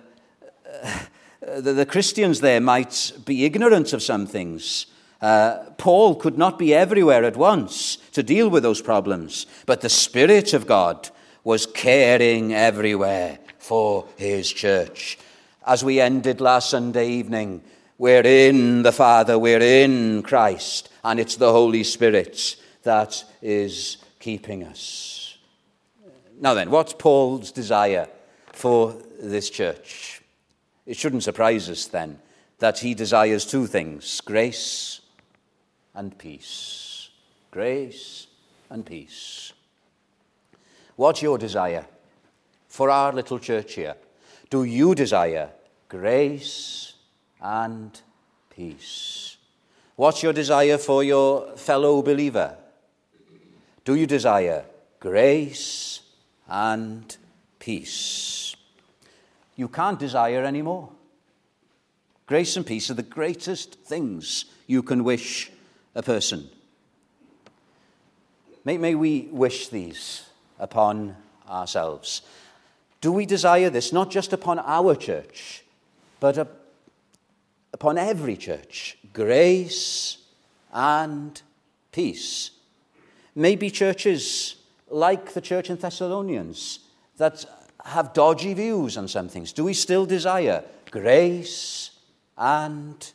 uh, 0.82 1.60
the, 1.60 1.72
the, 1.72 1.86
Christians 1.86 2.40
there 2.40 2.60
might 2.60 3.12
be 3.24 3.44
ignorant 3.44 3.92
of 3.92 4.02
some 4.02 4.26
things. 4.26 4.86
Uh, 5.24 5.70
Paul 5.78 6.16
could 6.16 6.36
not 6.36 6.58
be 6.58 6.74
everywhere 6.74 7.24
at 7.24 7.34
once 7.34 7.96
to 8.12 8.22
deal 8.22 8.50
with 8.50 8.62
those 8.62 8.82
problems, 8.82 9.46
but 9.64 9.80
the 9.80 9.88
Spirit 9.88 10.52
of 10.52 10.66
God 10.66 11.08
was 11.44 11.64
caring 11.64 12.52
everywhere 12.52 13.38
for 13.56 14.06
his 14.18 14.52
church. 14.52 15.16
As 15.66 15.82
we 15.82 15.98
ended 15.98 16.42
last 16.42 16.68
Sunday 16.68 17.08
evening, 17.08 17.62
we're 17.96 18.20
in 18.20 18.82
the 18.82 18.92
Father, 18.92 19.38
we're 19.38 19.62
in 19.62 20.22
Christ, 20.22 20.90
and 21.02 21.18
it's 21.18 21.36
the 21.36 21.52
Holy 21.52 21.84
Spirit 21.84 22.56
that 22.82 23.24
is 23.40 23.96
keeping 24.20 24.62
us. 24.62 25.38
Now 26.38 26.52
then, 26.52 26.70
what's 26.70 26.92
Paul's 26.92 27.50
desire 27.50 28.08
for 28.52 28.94
this 29.18 29.48
church? 29.48 30.20
It 30.84 30.98
shouldn't 30.98 31.22
surprise 31.22 31.70
us 31.70 31.86
then 31.86 32.18
that 32.58 32.80
he 32.80 32.92
desires 32.92 33.46
two 33.46 33.66
things 33.66 34.20
grace 34.20 35.00
and 35.94 36.16
peace. 36.18 37.10
Grace 37.50 38.26
and 38.70 38.84
peace. 38.84 39.52
What's 40.96 41.22
your 41.22 41.38
desire 41.38 41.86
for 42.68 42.90
our 42.90 43.12
little 43.12 43.38
church 43.38 43.74
here? 43.74 43.96
Do 44.50 44.64
you 44.64 44.94
desire 44.94 45.50
grace 45.88 46.94
and 47.40 48.00
peace? 48.50 49.36
What's 49.96 50.22
your 50.22 50.32
desire 50.32 50.78
for 50.78 51.04
your 51.04 51.56
fellow 51.56 52.02
believer? 52.02 52.56
Do 53.84 53.94
you 53.94 54.06
desire 54.06 54.64
grace 54.98 56.00
and 56.48 57.16
peace? 57.58 58.56
You 59.56 59.68
can't 59.68 59.98
desire 59.98 60.42
any 60.44 60.62
more. 60.62 60.90
Grace 62.26 62.56
and 62.56 62.66
peace 62.66 62.90
are 62.90 62.94
the 62.94 63.02
greatest 63.02 63.74
things 63.80 64.46
you 64.66 64.82
can 64.82 65.04
wish 65.04 65.52
a 65.94 66.02
person. 66.02 66.48
May, 68.64 68.78
may 68.78 68.94
we 68.94 69.28
wish 69.30 69.68
these 69.68 70.24
upon 70.58 71.16
ourselves. 71.48 72.22
Do 73.00 73.12
we 73.12 73.26
desire 73.26 73.68
this 73.68 73.92
not 73.92 74.10
just 74.10 74.32
upon 74.32 74.58
our 74.58 74.94
church, 74.94 75.62
but 76.20 76.38
upon 77.72 77.98
every 77.98 78.36
church? 78.36 78.96
Grace 79.12 80.18
and 80.72 81.40
peace. 81.92 82.50
Maybe 83.34 83.70
churches 83.70 84.56
like 84.88 85.34
the 85.34 85.40
church 85.40 85.70
in 85.70 85.76
Thessalonians 85.76 86.80
that 87.18 87.44
have 87.84 88.14
dodgy 88.14 88.54
views 88.54 88.96
on 88.96 89.08
some 89.08 89.28
things. 89.28 89.52
Do 89.52 89.64
we 89.64 89.74
still 89.74 90.06
desire 90.06 90.64
grace 90.90 91.90
and 92.38 93.12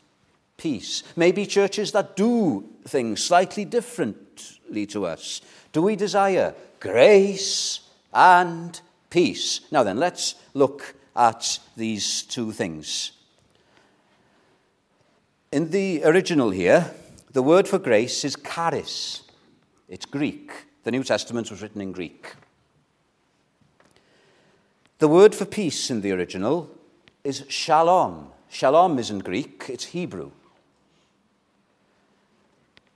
peace? 0.59 1.01
Maybe 1.15 1.47
churches 1.47 1.91
that 1.93 2.15
do 2.15 2.69
things 2.87 3.23
slightly 3.23 3.65
differently 3.65 4.85
to 4.87 5.07
us. 5.07 5.41
Do 5.71 5.81
we 5.81 5.95
desire 5.95 6.53
grace 6.79 7.81
and 8.13 8.79
peace. 9.09 9.61
Now 9.71 9.83
then, 9.83 9.97
let's 9.97 10.35
look 10.53 10.95
at 11.15 11.59
these 11.75 12.23
two 12.23 12.51
things. 12.51 13.11
In 15.51 15.71
the 15.71 16.03
original 16.03 16.51
here, 16.51 16.91
the 17.31 17.41
word 17.41 17.67
for 17.67 17.79
grace 17.79 18.23
is 18.23 18.35
charis. 18.35 19.23
It's 19.87 20.05
Greek. 20.05 20.51
The 20.83 20.91
New 20.91 21.03
Testament 21.03 21.49
was 21.49 21.61
written 21.61 21.81
in 21.81 21.91
Greek. 21.91 22.35
The 24.99 25.07
word 25.07 25.33
for 25.33 25.45
peace 25.45 25.89
in 25.89 26.01
the 26.01 26.11
original 26.11 26.69
is 27.23 27.45
shalom. 27.47 28.29
Shalom 28.49 28.99
isn't 28.99 29.23
Greek, 29.23 29.65
it's 29.69 29.85
Hebrew. 29.85 30.31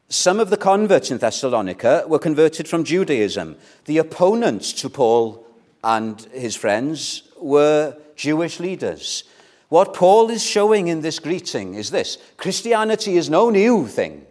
Some 0.09 0.39
of 0.39 0.49
the 0.49 0.57
converts 0.57 1.11
in 1.11 1.17
Thessalonica 1.17 2.05
were 2.07 2.19
converted 2.19 2.67
from 2.67 2.83
Judaism. 2.83 3.55
The 3.85 3.97
opponents 3.97 4.71
to 4.73 4.89
Paul 4.89 5.45
and 5.83 6.21
his 6.31 6.55
friends 6.55 7.23
were 7.39 7.97
Jewish 8.15 8.59
leaders. 8.59 9.23
What 9.69 9.93
Paul 9.93 10.29
is 10.29 10.43
showing 10.43 10.87
in 10.87 11.01
this 11.01 11.19
greeting 11.19 11.73
is 11.73 11.89
this 11.89 12.17
Christianity 12.37 13.17
is 13.17 13.29
no 13.29 13.49
new 13.49 13.87
thing. 13.87 14.25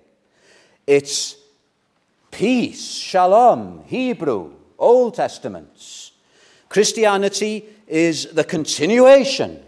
It's 0.87 1.37
peace, 2.31 2.95
shalom, 2.95 3.85
Hebrew, 3.87 4.53
Old 4.79 5.15
Testaments. 5.15 6.13
Christianity 6.69 7.65
is 7.87 8.27
the 8.27 8.45
continuation 8.45 9.63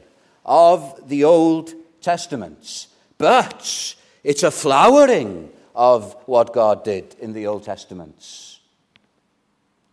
of 0.46 1.08
the 1.08 1.24
Old 1.24 1.74
Testaments, 2.00 2.88
but 3.18 3.94
it's 4.22 4.42
a 4.42 4.50
flowering 4.50 5.50
of 5.74 6.14
what 6.26 6.52
God 6.52 6.84
did 6.84 7.16
in 7.20 7.32
the 7.32 7.46
Old 7.46 7.64
Testaments. 7.64 8.60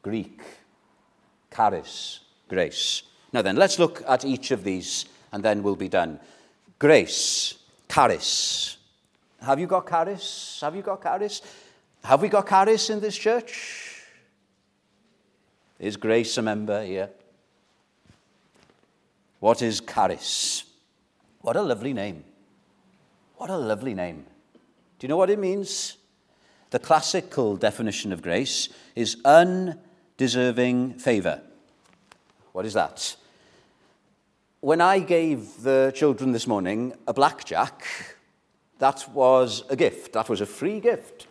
Greek, 0.02 0.42
charis, 1.54 2.20
grace. 2.48 3.04
Now 3.34 3.42
then, 3.42 3.56
let's 3.56 3.80
look 3.80 4.04
at 4.08 4.26
each 4.26 4.52
of 4.52 4.64
these 4.64 5.06
and 5.32 5.44
then 5.44 5.64
we'll 5.64 5.76
be 5.76 5.90
done. 5.90 6.20
Grace, 6.78 7.56
charis. 7.90 8.78
Have 9.42 9.60
you 9.60 9.68
got 9.68 9.88
charis? 9.88 10.60
Have 10.62 10.76
you 10.76 10.82
got 10.82 11.02
charis? 11.02 11.42
Have 12.04 12.22
we 12.22 12.30
got 12.30 12.48
charis 12.48 12.90
in 12.90 13.00
this 13.00 13.18
church? 13.18 14.04
Is 15.80 15.98
Grace 15.98 16.38
a 16.38 16.42
member 16.42 16.84
here? 16.84 17.10
What 19.40 19.62
is 19.64 19.82
charis? 19.82 20.64
What 21.42 21.56
a 21.56 21.62
lovely 21.62 21.94
name. 21.94 22.24
What 23.38 23.50
a 23.50 23.58
lovely 23.58 23.96
name. 23.96 24.26
Do 25.02 25.06
you 25.06 25.10
know 25.10 25.18
what 25.18 25.32
it 25.32 25.40
means? 25.40 25.98
The 26.70 26.78
classical 26.78 27.58
definition 27.58 28.14
of 28.14 28.22
grace 28.22 28.70
is 28.96 29.18
undeserving 29.26 31.00
favor. 31.00 31.42
What 32.52 32.68
is 32.68 32.74
that? 32.76 33.16
When 34.60 34.80
I 34.80 35.00
gave 35.00 35.64
the 35.64 35.92
children 35.96 36.34
this 36.34 36.46
morning 36.46 36.94
a 37.08 37.16
blackjack, 37.16 37.84
that 38.78 39.10
was 39.12 39.64
a 39.72 39.76
gift. 39.76 40.14
That 40.14 40.30
was 40.30 40.40
a 40.40 40.46
free 40.46 40.80
gift. 40.80 41.26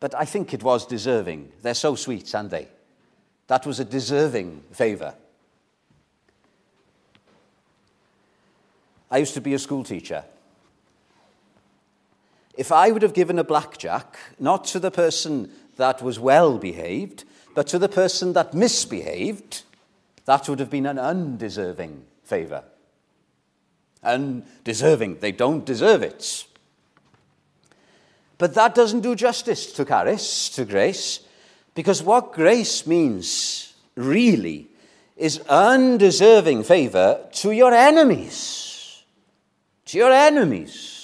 But 0.00 0.14
I 0.14 0.24
think 0.24 0.54
it 0.54 0.62
was 0.62 0.86
deserving. 0.86 1.52
They're 1.60 1.74
so 1.74 1.94
sweet, 1.94 2.34
aren't 2.34 2.52
they? 2.52 2.68
That 3.48 3.66
was 3.66 3.80
a 3.80 3.84
deserving 3.84 4.62
favor. 4.72 5.12
I 9.10 9.18
used 9.18 9.34
to 9.34 9.42
be 9.42 9.52
a 9.52 9.58
school 9.58 9.84
teacher. 9.84 10.24
If 12.56 12.72
I 12.72 12.90
would 12.90 13.02
have 13.02 13.14
given 13.14 13.38
a 13.38 13.44
blackjack, 13.44 14.16
not 14.38 14.64
to 14.66 14.78
the 14.78 14.90
person 14.90 15.50
that 15.76 16.02
was 16.02 16.18
well 16.18 16.58
behaved, 16.58 17.24
but 17.54 17.66
to 17.68 17.78
the 17.78 17.88
person 17.88 18.32
that 18.32 18.54
misbehaved, 18.54 19.62
that 20.24 20.48
would 20.48 20.58
have 20.58 20.70
been 20.70 20.86
an 20.86 20.98
undeserving 20.98 22.04
favour. 22.24 22.64
Undeserving. 24.02 25.18
They 25.20 25.32
don't 25.32 25.64
deserve 25.64 26.02
it. 26.02 26.46
But 28.38 28.54
that 28.54 28.74
doesn't 28.74 29.00
do 29.00 29.14
justice 29.14 29.72
to 29.72 29.84
charis, 29.84 30.48
to 30.50 30.64
grace, 30.64 31.20
because 31.74 32.02
what 32.02 32.32
grace 32.32 32.86
means, 32.86 33.74
really, 33.94 34.68
is 35.16 35.40
undeserving 35.48 36.62
favour 36.62 37.28
to 37.32 37.50
your 37.52 37.72
enemies. 37.72 39.02
To 39.86 39.98
your 39.98 40.12
enemies. 40.12 40.95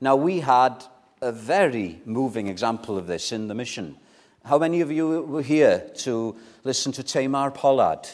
Now, 0.00 0.14
we 0.16 0.40
had 0.40 0.84
a 1.22 1.32
very 1.32 2.00
moving 2.04 2.48
example 2.48 2.98
of 2.98 3.06
this 3.06 3.32
in 3.32 3.48
the 3.48 3.54
mission. 3.54 3.96
How 4.44 4.58
many 4.58 4.80
of 4.80 4.92
you 4.92 5.22
were 5.22 5.42
here 5.42 5.90
to 5.96 6.36
listen 6.64 6.92
to 6.92 7.02
Tamar 7.02 7.50
Pollard 7.50 8.06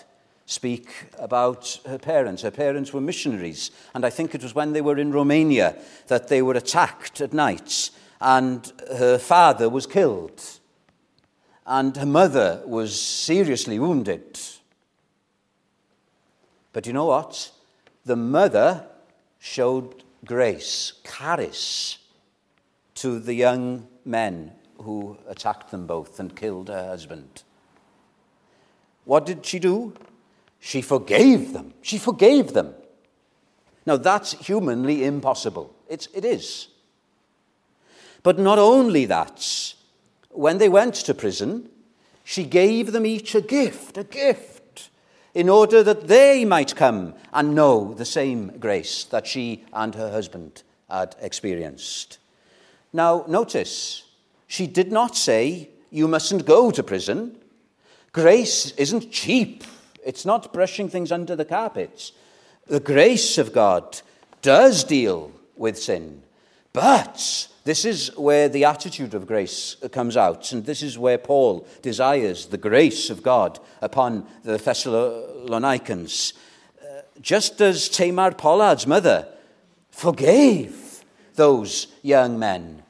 speak 0.46 0.88
about 1.18 1.80
her 1.86 1.98
parents? 1.98 2.42
Her 2.42 2.50
parents 2.50 2.92
were 2.92 3.00
missionaries, 3.00 3.70
and 3.94 4.04
I 4.04 4.10
think 4.10 4.34
it 4.34 4.42
was 4.42 4.54
when 4.54 4.72
they 4.72 4.80
were 4.80 4.96
in 4.96 5.12
Romania 5.12 5.76
that 6.06 6.28
they 6.28 6.40
were 6.40 6.54
attacked 6.54 7.20
at 7.20 7.32
night, 7.32 7.90
and 8.20 8.72
her 8.96 9.18
father 9.18 9.68
was 9.68 9.86
killed, 9.86 10.40
and 11.66 11.96
her 11.96 12.06
mother 12.06 12.62
was 12.64 12.98
seriously 12.98 13.78
wounded. 13.78 14.38
But 16.72 16.86
you 16.86 16.92
know 16.92 17.06
what? 17.06 17.50
The 18.04 18.16
mother 18.16 18.86
showed 19.38 20.04
grace, 20.24 20.94
charis, 21.04 21.98
to 22.94 23.18
the 23.18 23.34
young 23.34 23.86
men 24.04 24.52
who 24.78 25.16
attacked 25.28 25.70
them 25.70 25.86
both 25.86 26.20
and 26.20 26.36
killed 26.36 26.68
her 26.68 26.86
husband. 26.86 27.42
What 29.04 29.26
did 29.26 29.44
she 29.44 29.58
do? 29.58 29.94
She 30.60 30.82
forgave 30.82 31.52
them. 31.52 31.74
She 31.82 31.98
forgave 31.98 32.52
them. 32.52 32.74
Now, 33.84 33.96
that's 33.96 34.32
humanly 34.32 35.04
impossible. 35.04 35.74
It's, 35.88 36.08
it 36.14 36.24
is. 36.24 36.68
But 38.22 38.38
not 38.38 38.58
only 38.58 39.04
that, 39.06 39.74
when 40.30 40.58
they 40.58 40.68
went 40.68 40.94
to 40.94 41.14
prison, 41.14 41.68
she 42.22 42.44
gave 42.44 42.92
them 42.92 43.04
each 43.04 43.34
a 43.34 43.40
gift, 43.40 43.98
a 43.98 44.04
gift, 44.04 44.51
in 45.34 45.48
order 45.48 45.82
that 45.82 46.08
they 46.08 46.44
might 46.44 46.76
come 46.76 47.14
and 47.32 47.54
know 47.54 47.94
the 47.94 48.04
same 48.04 48.58
grace 48.58 49.04
that 49.04 49.26
she 49.26 49.64
and 49.72 49.94
her 49.94 50.10
husband 50.10 50.62
had 50.90 51.16
experienced. 51.20 52.18
Now, 52.92 53.24
notice, 53.26 54.04
she 54.46 54.66
did 54.66 54.92
not 54.92 55.16
say, 55.16 55.70
You 55.90 56.06
mustn't 56.08 56.44
go 56.44 56.70
to 56.70 56.82
prison. 56.82 57.38
Grace 58.12 58.72
isn't 58.72 59.10
cheap, 59.10 59.64
it's 60.04 60.26
not 60.26 60.52
brushing 60.52 60.90
things 60.90 61.10
under 61.10 61.34
the 61.34 61.46
carpet. 61.46 62.12
The 62.66 62.80
grace 62.80 63.38
of 63.38 63.54
God 63.54 64.02
does 64.42 64.84
deal 64.84 65.32
with 65.56 65.78
sin, 65.78 66.22
but 66.72 67.48
this 67.64 67.84
is 67.84 68.16
where 68.16 68.48
the 68.48 68.64
attitude 68.64 69.14
of 69.14 69.26
grace 69.26 69.76
comes 69.92 70.16
out, 70.16 70.52
and 70.52 70.64
this 70.66 70.82
is 70.82 70.98
where 70.98 71.18
Paul 71.18 71.66
desires 71.80 72.46
the 72.46 72.58
grace 72.58 73.10
of 73.10 73.22
God 73.22 73.60
upon 73.80 74.26
the 74.42 74.58
Thessalonians. 74.58 76.32
Uh, 76.80 77.02
just 77.20 77.60
as 77.60 77.88
Tamar 77.88 78.32
Pollard's 78.32 78.86
mother 78.86 79.28
forgave 79.90 81.04
those 81.34 81.86
young 82.02 82.38
men, 82.38 82.82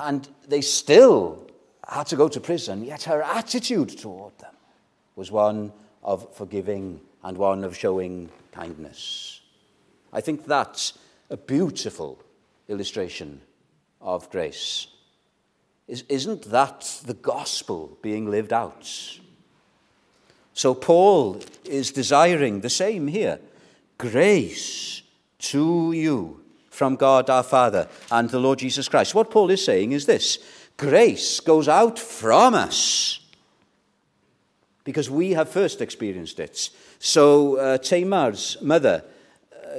and 0.00 0.28
they 0.46 0.60
still 0.60 1.46
had 1.86 2.06
to 2.06 2.16
go 2.16 2.28
to 2.28 2.40
prison, 2.40 2.84
yet 2.84 3.02
her 3.02 3.22
attitude 3.22 3.98
toward 3.98 4.38
them 4.38 4.54
was 5.16 5.30
one 5.30 5.72
of 6.02 6.34
forgiving 6.34 7.00
and 7.24 7.36
one 7.36 7.64
of 7.64 7.76
showing 7.76 8.30
kindness. 8.52 9.40
I 10.12 10.20
think 10.20 10.46
that's 10.46 10.94
a 11.30 11.36
beautiful 11.36 12.22
illustration 12.68 13.40
of 14.00 14.30
grace. 14.30 14.86
Isn't 15.86 16.42
that 16.50 17.00
the 17.06 17.14
gospel 17.14 17.98
being 18.02 18.30
lived 18.30 18.52
out? 18.52 19.18
So, 20.52 20.74
Paul 20.74 21.40
is 21.64 21.92
desiring 21.92 22.60
the 22.60 22.70
same 22.70 23.06
here 23.06 23.38
grace 23.96 25.02
to 25.38 25.92
you 25.92 26.40
from 26.68 26.96
God 26.96 27.30
our 27.30 27.42
Father 27.42 27.88
and 28.10 28.28
the 28.28 28.38
Lord 28.38 28.58
Jesus 28.58 28.88
Christ. 28.88 29.14
What 29.14 29.30
Paul 29.30 29.50
is 29.50 29.64
saying 29.64 29.92
is 29.92 30.06
this 30.06 30.38
grace 30.76 31.40
goes 31.40 31.68
out 31.68 31.98
from 31.98 32.54
us 32.54 33.20
because 34.84 35.10
we 35.10 35.32
have 35.32 35.48
first 35.48 35.80
experienced 35.80 36.40
it. 36.40 36.70
So, 36.98 37.56
uh, 37.56 37.78
Tamar's 37.78 38.56
mother, 38.60 39.04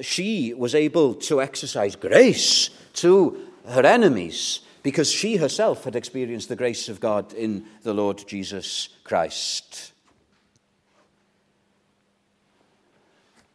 she 0.02 0.54
was 0.54 0.76
able 0.76 1.14
to 1.14 1.42
exercise 1.42 1.96
grace 1.96 2.70
to 2.94 3.48
her 3.68 3.86
enemies 3.86 4.62
because 4.84 5.12
she 5.12 5.38
herself 5.38 5.84
had 5.84 5.96
experienced 5.96 6.50
the 6.50 6.56
grace 6.56 6.90
of 6.90 7.00
God 7.00 7.34
in 7.34 7.66
the 7.84 7.94
Lord 7.94 8.24
Jesus 8.28 8.90
Christ. 9.04 9.94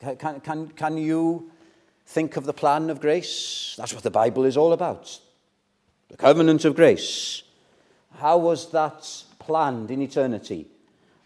Can, 0.00 0.40
can, 0.40 0.68
can 0.68 0.98
you 0.98 1.50
think 2.06 2.36
of 2.36 2.44
the 2.44 2.52
plan 2.52 2.90
of 2.90 3.00
grace? 3.00 3.74
That's 3.78 3.94
what 3.94 4.02
the 4.02 4.10
Bible 4.10 4.44
is 4.44 4.56
all 4.56 4.72
about. 4.72 5.18
The 6.08 6.16
covenant 6.16 6.64
of 6.64 6.76
grace. 6.76 7.42
How 8.18 8.36
was 8.36 8.70
that 8.72 9.24
planned 9.38 9.90
in 9.90 10.02
eternity? 10.02 10.66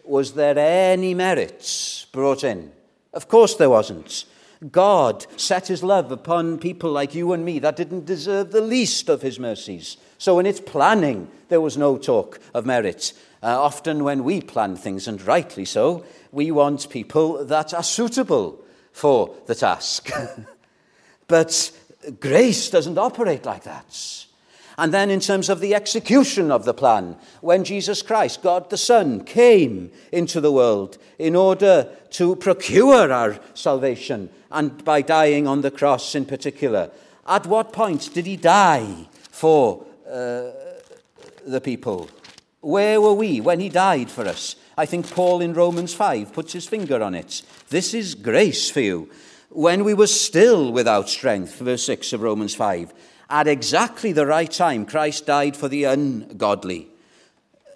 Was 0.04 0.32
there 0.32 0.58
any 0.58 1.12
merit 1.12 2.06
brought 2.12 2.44
in? 2.44 2.72
Of 3.12 3.28
course 3.28 3.56
there 3.56 3.68
wasn't. 3.68 4.24
God 4.70 5.26
set 5.36 5.68
his 5.68 5.82
love 5.82 6.10
upon 6.10 6.58
people 6.58 6.90
like 6.90 7.14
you 7.14 7.32
and 7.32 7.44
me 7.44 7.58
that 7.60 7.76
didn't 7.76 8.06
deserve 8.06 8.50
the 8.50 8.60
least 8.60 9.08
of 9.08 9.22
his 9.22 9.38
mercies. 9.38 9.96
So 10.18 10.38
in 10.38 10.46
its 10.46 10.60
planning, 10.60 11.30
there 11.48 11.60
was 11.60 11.76
no 11.76 11.96
talk 11.96 12.40
of 12.52 12.66
merit. 12.66 13.12
Uh, 13.40 13.60
often 13.60 14.02
when 14.02 14.24
we 14.24 14.40
plan 14.40 14.74
things, 14.74 15.06
and 15.06 15.22
rightly 15.22 15.64
so, 15.64 16.04
we 16.32 16.50
want 16.50 16.90
people 16.90 17.44
that 17.44 17.72
are 17.72 17.84
suitable 17.84 18.60
for 18.90 19.34
the 19.46 19.54
task. 19.54 20.10
but 21.28 21.70
grace 22.18 22.68
doesn't 22.68 22.98
operate 22.98 23.44
like 23.44 23.62
that. 23.62 24.26
And 24.76 24.94
then, 24.94 25.10
in 25.10 25.18
terms 25.18 25.48
of 25.48 25.58
the 25.58 25.74
execution 25.74 26.52
of 26.52 26.64
the 26.64 26.72
plan, 26.72 27.16
when 27.40 27.64
Jesus 27.64 28.00
Christ, 28.00 28.42
God 28.42 28.70
the 28.70 28.76
Son, 28.76 29.24
came 29.24 29.90
into 30.12 30.40
the 30.40 30.52
world 30.52 30.98
in 31.18 31.34
order 31.34 31.88
to 32.10 32.36
procure 32.36 33.12
our 33.12 33.40
salvation, 33.54 34.30
and 34.50 34.84
by 34.84 35.02
dying 35.02 35.46
on 35.46 35.60
the 35.60 35.70
cross 35.70 36.14
in 36.14 36.24
particular, 36.24 36.90
at 37.26 37.46
what 37.46 37.72
point 37.72 38.12
did 38.14 38.26
he 38.26 38.36
die 38.36 39.08
for 39.30 39.86
uh, 40.06 40.50
the 41.46 41.60
people? 41.62 42.08
Where 42.60 43.00
were 43.00 43.14
we 43.14 43.40
when 43.40 43.60
he 43.60 43.68
died 43.68 44.10
for 44.10 44.24
us? 44.26 44.56
I 44.76 44.86
think 44.86 45.10
Paul 45.10 45.40
in 45.40 45.54
Romans 45.54 45.94
5 45.94 46.32
puts 46.32 46.52
his 46.52 46.66
finger 46.66 47.02
on 47.02 47.14
it. 47.14 47.42
This 47.68 47.94
is 47.94 48.14
grace 48.14 48.70
for 48.70 48.80
you. 48.80 49.10
When 49.50 49.84
we 49.84 49.94
were 49.94 50.06
still 50.06 50.72
without 50.72 51.08
strength, 51.08 51.58
verse 51.58 51.84
6 51.84 52.12
of 52.12 52.22
Romans 52.22 52.54
5, 52.54 52.92
at 53.30 53.46
exactly 53.46 54.12
the 54.12 54.26
right 54.26 54.50
time, 54.50 54.86
Christ 54.86 55.26
died 55.26 55.56
for 55.56 55.68
the 55.68 55.84
ungodly. 55.84 56.88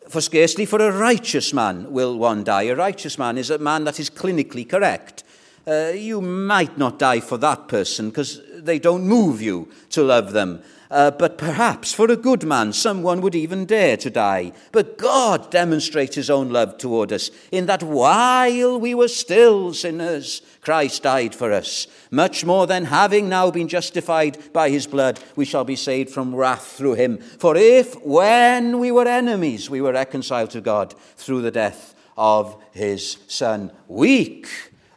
For 0.08 0.20
scarcely 0.20 0.66
for 0.66 0.80
a 0.80 0.96
righteous 0.96 1.52
man 1.52 1.92
will 1.92 2.18
one 2.18 2.44
die. 2.44 2.64
A 2.64 2.76
righteous 2.76 3.18
man 3.18 3.38
is 3.38 3.50
a 3.50 3.58
man 3.58 3.84
that 3.84 4.00
is 4.00 4.10
clinically 4.10 4.68
correct. 4.68 5.24
Uh, 5.66 5.92
you 5.94 6.20
might 6.20 6.76
not 6.76 6.98
die 6.98 7.20
for 7.20 7.38
that 7.38 7.68
person 7.68 8.10
because 8.10 8.40
they 8.54 8.78
don't 8.78 9.06
move 9.06 9.40
you 9.40 9.68
to 9.90 10.02
love 10.02 10.32
them. 10.32 10.62
Uh, 10.90 11.10
but 11.10 11.38
perhaps 11.38 11.90
for 11.90 12.10
a 12.10 12.16
good 12.16 12.44
man, 12.44 12.70
someone 12.70 13.22
would 13.22 13.34
even 13.34 13.64
dare 13.64 13.96
to 13.96 14.10
die. 14.10 14.52
But 14.72 14.98
God 14.98 15.50
demonstrates 15.50 16.16
his 16.16 16.28
own 16.28 16.50
love 16.50 16.76
toward 16.76 17.12
us 17.12 17.30
in 17.50 17.64
that 17.64 17.82
while 17.82 18.78
we 18.78 18.94
were 18.94 19.08
still 19.08 19.72
sinners, 19.72 20.42
Christ 20.60 21.04
died 21.04 21.34
for 21.34 21.50
us. 21.50 21.86
Much 22.10 22.44
more 22.44 22.66
than 22.66 22.84
having 22.84 23.30
now 23.30 23.50
been 23.50 23.68
justified 23.68 24.36
by 24.52 24.68
his 24.68 24.86
blood, 24.86 25.18
we 25.34 25.46
shall 25.46 25.64
be 25.64 25.76
saved 25.76 26.10
from 26.10 26.34
wrath 26.34 26.72
through 26.76 26.94
him. 26.94 27.16
For 27.16 27.56
if, 27.56 27.98
when 28.04 28.78
we 28.78 28.90
were 28.90 29.08
enemies, 29.08 29.70
we 29.70 29.80
were 29.80 29.92
reconciled 29.92 30.50
to 30.50 30.60
God 30.60 30.94
through 31.16 31.40
the 31.40 31.50
death 31.50 31.94
of 32.18 32.62
his 32.72 33.16
Son, 33.28 33.72
weak, 33.88 34.46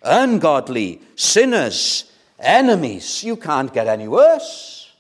ungodly, 0.05 1.01
sinners, 1.15 2.11
enemies, 2.39 3.23
you 3.23 3.35
can't 3.35 3.73
get 3.73 3.87
any 3.87 4.07
worse. 4.07 4.91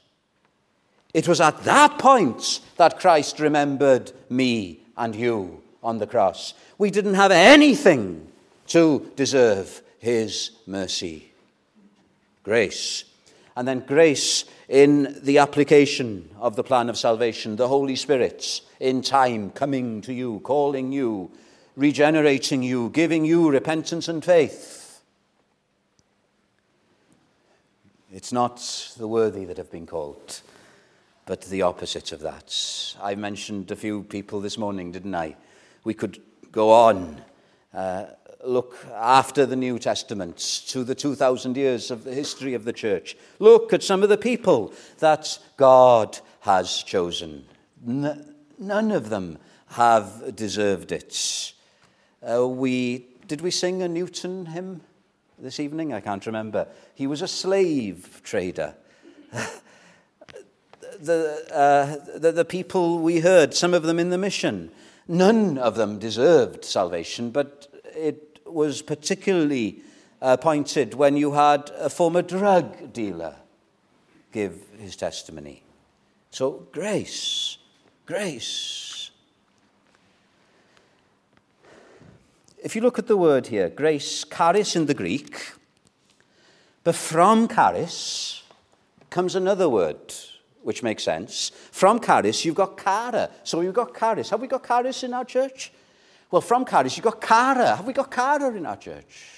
It 1.13 1.27
was 1.27 1.39
at 1.39 1.63
that 1.63 1.97
point 1.97 2.59
that 2.75 2.99
Christ 2.99 3.39
remembered 3.39 4.11
me 4.29 4.79
and 4.97 5.15
you 5.15 5.61
on 5.81 5.99
the 5.99 6.07
cross. 6.07 6.53
We 6.77 6.91
didn't 6.91 7.13
have 7.13 7.31
anything 7.31 8.27
to 8.67 9.09
deserve 9.15 9.81
his 9.99 10.51
mercy. 10.67 11.31
Grace. 12.43 13.05
And 13.55 13.67
then 13.67 13.79
grace 13.79 14.43
in 14.67 15.17
the 15.23 15.37
application 15.37 16.29
of 16.39 16.55
the 16.55 16.63
plan 16.63 16.89
of 16.89 16.97
salvation, 16.97 17.55
the 17.55 17.69
Holy 17.69 17.95
Spirit 17.95 18.61
in 18.79 19.01
time 19.01 19.51
coming 19.51 20.01
to 20.01 20.13
you, 20.13 20.41
calling 20.41 20.91
you, 20.91 21.31
regenerating 21.77 22.61
you, 22.61 22.89
giving 22.89 23.23
you 23.23 23.49
repentance 23.49 24.07
and 24.09 24.23
faith. 24.23 24.84
It's 28.15 28.31
not 28.31 28.95
the 28.97 29.07
worthy 29.07 29.45
that 29.45 29.57
have 29.57 29.69
been 29.69 29.85
called 29.85 30.41
but 31.25 31.41
the 31.41 31.63
opposite 31.63 32.11
of 32.11 32.21
that. 32.21 32.95
I 33.01 33.15
mentioned 33.15 33.71
a 33.71 33.75
few 33.75 34.03
people 34.03 34.39
this 34.39 34.57
morning, 34.57 34.91
didn't 34.91 35.15
I? 35.15 35.35
We 35.83 35.93
could 35.93 36.21
go 36.51 36.71
on. 36.71 37.21
Uh, 37.73 38.05
look 38.43 38.85
after 38.93 39.45
the 39.45 39.55
New 39.55 39.79
Testament 39.79 40.37
to 40.67 40.83
the 40.83 40.93
2,000 40.93 41.57
years 41.57 41.89
of 41.89 42.03
the 42.03 42.13
history 42.13 42.53
of 42.53 42.63
the 42.63 42.73
church. 42.73 43.17
Look 43.39 43.73
at 43.73 43.81
some 43.83 44.03
of 44.03 44.09
the 44.09 44.17
people 44.17 44.71
that 44.99 45.39
God 45.57 46.19
has 46.41 46.83
chosen. 46.83 47.45
N- 47.87 48.35
none 48.59 48.91
of 48.91 49.09
them 49.09 49.39
have 49.69 50.35
deserved 50.35 50.91
it. 50.91 51.53
Uh, 52.21 52.47
we, 52.47 53.07
did 53.27 53.41
we 53.41 53.51
sing 53.51 53.81
a 53.81 53.87
Newton 53.87 54.45
hymn 54.47 54.81
this 55.39 55.59
evening? 55.59 55.93
I 55.93 56.01
can't 56.01 56.25
remember. 56.25 56.67
He 56.93 57.07
was 57.07 57.21
a 57.21 57.27
slave 57.27 58.21
trader. 58.23 58.75
the, 60.99 61.45
uh, 61.53 62.17
the, 62.17 62.31
the 62.31 62.45
people 62.45 62.99
we 62.99 63.19
heard, 63.19 63.53
some 63.53 63.73
of 63.73 63.83
them 63.83 63.99
in 63.99 64.09
the 64.09 64.17
mission, 64.17 64.71
none 65.07 65.57
of 65.57 65.75
them 65.75 65.99
deserved 65.99 66.65
salvation, 66.65 67.31
but 67.31 67.67
it 67.95 68.39
was 68.45 68.81
particularly 68.81 69.81
pointed 70.41 70.93
when 70.93 71.17
you 71.17 71.33
had 71.33 71.71
a 71.77 71.89
former 71.89 72.21
drug 72.21 72.93
dealer 72.93 73.35
give 74.31 74.59
his 74.79 74.95
testimony. 74.95 75.63
So, 76.31 76.67
grace, 76.71 77.57
grace. 78.05 78.84
If 82.65 82.75
you 82.75 82.81
look 82.81 82.97
at 82.97 83.05
the 83.05 83.15
word 83.15 83.45
here, 83.45 83.69
grace, 83.69 84.25
charis 84.25 84.75
in 84.75 84.87
the 84.87 84.95
Greek, 84.95 85.53
but 86.83 86.95
from 86.95 87.47
charis 87.47 88.41
comes 89.11 89.35
another 89.35 89.69
word 89.69 90.11
which 90.63 90.81
makes 90.81 91.03
sense. 91.03 91.51
From 91.71 91.99
charis, 91.99 92.43
you've 92.43 92.55
got 92.55 92.83
chara. 92.83 93.29
So 93.43 93.61
you've 93.61 93.75
got 93.75 93.95
charis. 93.95 94.31
Have 94.31 94.41
we 94.41 94.47
got 94.47 94.65
charis 94.65 95.03
in 95.03 95.13
our 95.13 95.25
church? 95.25 95.71
Well, 96.31 96.41
from 96.41 96.65
charis, 96.65 96.97
you've 96.97 97.03
got 97.03 97.21
chara. 97.21 97.75
Have 97.75 97.85
we 97.85 97.93
got 97.93 98.11
chara 98.11 98.51
in 98.55 98.65
our 98.65 98.77
church? 98.77 99.29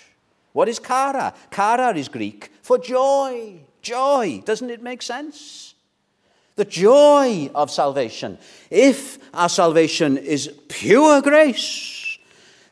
What 0.53 0.69
is 0.69 0.79
chara? 0.79 1.33
Chara 1.53 1.97
is 1.97 2.07
Greek 2.07 2.49
for 2.61 2.77
joy. 2.77 3.59
Joy. 3.81 4.41
Doesn't 4.45 4.69
it 4.69 4.81
make 4.81 5.01
sense? 5.01 5.73
The 6.55 6.63
joy 6.63 7.51
of 7.53 7.71
salvation. 7.71 8.37
If 8.71 9.19
our 9.33 9.49
salvation 9.49 10.15
is 10.15 10.49
pure 10.69 11.21
grace, 11.21 11.96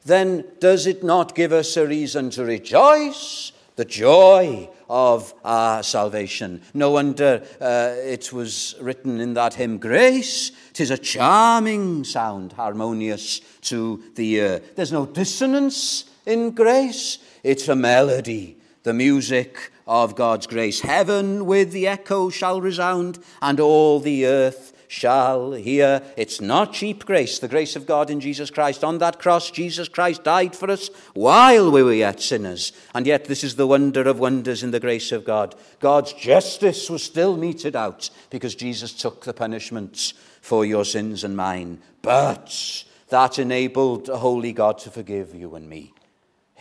then 0.06 0.46
does 0.60 0.88
it 0.88 1.04
not 1.04 1.36
give 1.36 1.52
us 1.52 1.76
a 1.76 1.88
reason 1.88 2.30
to 2.32 2.46
rejoice? 2.46 3.52
The 3.76 3.86
joy 3.86 4.70
of 4.90 5.34
our 5.44 5.84
salvation. 5.84 6.62
No 6.74 6.92
wonder 6.92 7.44
uh, 7.60 7.94
it 7.98 8.32
was 8.32 8.76
written 8.80 9.20
in 9.20 9.34
that 9.34 9.56
hymn, 9.56 9.80
Grace, 9.80 10.52
tis 10.72 10.92
a 10.92 10.98
charming 10.98 12.06
sound, 12.06 12.54
harmonious 12.54 13.42
to 13.62 14.02
the 14.16 14.36
ear. 14.36 14.62
There's 14.76 14.94
no 14.94 15.06
dissonance 15.06 16.06
in 16.26 16.52
grace, 16.52 17.20
it's 17.44 17.68
a 17.68 17.76
melody, 17.76 18.58
the 18.84 18.94
music 18.94 19.72
of 19.88 20.16
God's 20.16 20.48
grace. 20.48 20.82
Heaven 20.82 21.46
with 21.46 21.72
the 21.72 21.88
echo 21.88 22.30
shall 22.30 22.62
resound, 22.62 23.20
and 23.42 23.60
all 23.60 24.00
the 24.00 24.26
earth 24.26 24.72
shall 24.96 25.52
hear. 25.52 26.02
It's 26.16 26.40
not 26.40 26.72
cheap 26.72 27.06
grace, 27.06 27.38
the 27.38 27.50
grace 27.50 27.76
of 27.76 27.86
God 27.86 28.10
in 28.10 28.22
Jesus 28.22 28.50
Christ. 28.50 28.82
On 28.82 28.98
that 29.00 29.20
cross, 29.20 29.52
Jesus 29.52 29.90
Christ 29.90 30.24
died 30.24 30.56
for 30.56 30.72
us 30.72 30.90
while 31.14 31.70
we 31.70 31.84
were 31.84 31.94
yet 31.94 32.22
sinners. 32.22 32.72
And 32.94 33.06
yet, 33.06 33.26
this 33.26 33.44
is 33.44 33.58
the 33.58 33.68
wonder 33.68 34.08
of 34.08 34.20
wonders 34.20 34.64
in 34.64 34.72
the 34.72 34.80
grace 34.80 35.12
of 35.12 35.26
God. 35.26 35.54
God's 35.82 36.14
justice 36.14 36.90
was 36.90 37.04
still 37.04 37.36
meted 37.36 37.76
out 37.76 38.10
because 38.30 38.56
Jesus 38.56 38.94
took 38.94 39.26
the 39.26 39.34
punishments 39.34 40.14
for 40.40 40.64
your 40.66 40.86
sins 40.86 41.26
and 41.26 41.36
mine. 41.36 41.82
But 42.02 42.86
that 43.10 43.38
enabled 43.38 44.08
a 44.08 44.18
holy 44.18 44.54
God 44.54 44.78
to 44.80 44.92
forgive 44.92 45.36
you 45.36 45.56
and 45.56 45.70
me. 45.70 45.94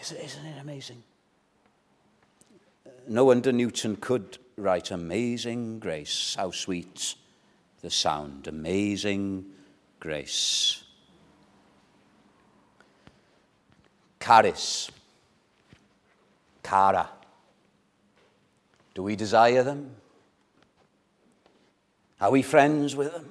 Isn't 0.00 0.18
it 0.18 0.60
amazing? 0.60 1.04
No 3.06 3.26
wonder 3.26 3.52
Newton 3.52 3.94
could 3.96 4.38
write 4.56 4.90
Amazing 4.90 5.78
Grace. 5.78 6.34
How 6.36 6.50
sweet 6.50 7.14
the 7.84 7.90
sound. 7.90 8.46
Amazing 8.46 9.44
grace. 10.00 10.82
Charis. 14.18 14.90
Chara. 16.66 17.10
Do 18.94 19.02
we 19.02 19.16
desire 19.16 19.62
them? 19.62 19.90
Are 22.22 22.30
we 22.30 22.40
friends 22.40 22.96
with 22.96 23.12
them? 23.12 23.28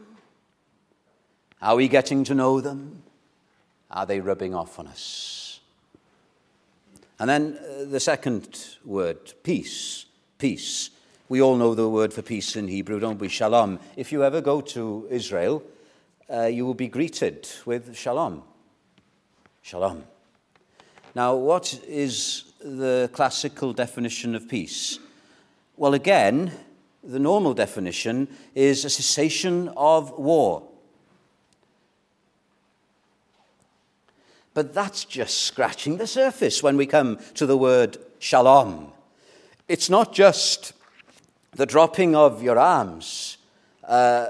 Are 1.59 1.75
we 1.75 1.87
getting 1.87 2.23
to 2.25 2.35
know 2.35 2.61
them? 2.61 3.01
Are 3.89 4.05
they 4.05 4.19
rubbing 4.19 4.53
off 4.53 4.77
on 4.77 4.85
us? 4.85 5.61
And 7.17 7.27
then 7.27 7.57
uh, 7.57 7.85
the 7.85 7.99
second 7.99 8.77
word, 8.85 9.33
peace. 9.41 10.05
Peace. 10.37 10.91
We 11.29 11.41
all 11.41 11.55
know 11.55 11.73
the 11.73 11.87
word 11.87 12.13
for 12.13 12.21
peace 12.21 12.57
in 12.57 12.67
Hebrew, 12.67 12.99
don't 12.99 13.17
we? 13.17 13.29
Shalom. 13.29 13.79
If 13.95 14.11
you 14.11 14.25
ever 14.25 14.41
go 14.41 14.59
to 14.59 15.07
Israel, 15.09 15.63
uh, 16.29 16.47
you 16.47 16.65
will 16.65 16.73
be 16.73 16.89
greeted 16.89 17.47
with 17.65 17.95
shalom. 17.95 18.43
Shalom. 19.61 20.03
Now, 21.15 21.35
what 21.35 21.79
is 21.87 22.51
the 22.59 23.09
classical 23.13 23.71
definition 23.71 24.35
of 24.35 24.49
peace? 24.49 24.99
Well, 25.77 25.93
again, 25.93 26.51
the 27.01 27.19
normal 27.19 27.53
definition 27.53 28.27
is 28.53 28.83
a 28.83 28.89
cessation 28.89 29.69
of 29.77 30.11
war. 30.19 30.67
But 34.53 34.73
that's 34.73 35.05
just 35.05 35.45
scratching 35.45 35.97
the 35.97 36.07
surface 36.07 36.61
when 36.61 36.75
we 36.75 36.85
come 36.85 37.17
to 37.35 37.45
the 37.45 37.57
word 37.57 37.97
shalom. 38.19 38.91
It's 39.69 39.89
not 39.89 40.11
just 40.11 40.73
the 41.55 41.65
dropping 41.65 42.15
of 42.15 42.41
your 42.41 42.57
arms, 42.57 43.37
uh, 43.83 44.27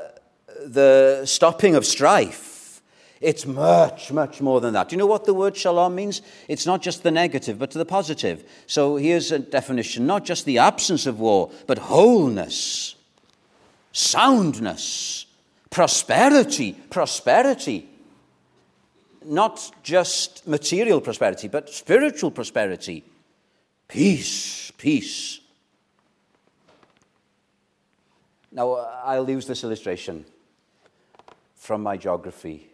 the 0.66 1.24
stopping 1.26 1.76
of 1.76 1.86
strife. 1.86 2.82
It's 3.22 3.46
much, 3.46 4.12
much 4.12 4.42
more 4.42 4.60
than 4.60 4.74
that. 4.74 4.90
Do 4.90 4.96
you 4.96 4.98
know 4.98 5.06
what 5.06 5.24
the 5.24 5.34
word 5.34 5.56
shalom 5.56 5.96
means? 5.96 6.22
It's 6.50 6.66
not 6.66 6.82
just 6.82 7.04
the 7.04 7.12
negative, 7.12 7.58
but 7.58 7.72
the 7.72 7.86
positive. 7.86 8.44
So 8.68 8.98
here's 8.98 9.32
a 9.32 9.40
definition 9.40 10.06
not 10.06 10.26
just 10.26 10.44
the 10.46 10.58
absence 10.58 11.06
of 11.06 11.22
war, 11.22 11.50
but 11.66 11.78
wholeness, 11.78 12.96
soundness, 13.94 15.26
prosperity, 15.70 16.74
prosperity. 16.90 17.90
Not 19.26 19.72
just 19.84 20.46
material 20.46 21.00
prosperity, 21.00 21.48
but 21.48 21.70
spiritual 21.70 22.30
prosperity. 22.30 23.06
Peace, 23.88 24.72
peace. 24.78 25.40
Now, 28.54 28.74
I'll 29.04 29.28
use 29.28 29.48
this 29.48 29.63
illustration 29.63 30.26
from 31.56 31.82
my 31.82 31.98
geography. 31.98 32.70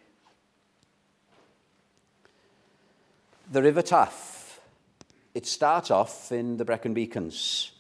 The 3.49 3.63
River 3.63 3.81
Taff, 3.81 4.59
it 5.33 5.45
starts 5.47 5.89
off 5.89 6.33
in 6.33 6.57
the 6.57 6.65
Brecon 6.65 6.93
Beacons. 6.93 7.71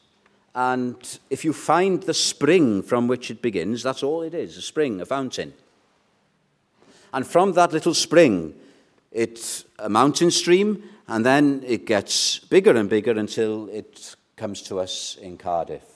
And 0.55 0.95
if 1.29 1.43
you 1.43 1.51
find 1.51 2.01
the 2.01 2.13
spring 2.13 2.83
from 2.83 3.07
which 3.07 3.29
it 3.29 3.41
begins, 3.41 3.83
that's 3.83 4.01
all 4.01 4.21
it 4.21 4.33
is 4.33 4.55
a 4.55 4.61
spring, 4.61 5.01
a 5.01 5.05
fountain. 5.05 5.53
And 7.11 7.27
from 7.27 7.51
that 7.53 7.73
little 7.73 7.93
spring, 7.93 8.55
it's 9.11 9.65
a 9.77 9.89
mountain 9.89 10.31
stream, 10.31 10.83
and 11.09 11.25
then 11.25 11.63
it 11.65 11.85
gets 11.85 12.39
bigger 12.39 12.77
and 12.77 12.89
bigger 12.89 13.11
until 13.11 13.67
it 13.69 14.15
comes 14.37 14.61
to 14.63 14.79
us 14.79 15.17
in 15.21 15.37
Cardiff. 15.37 15.88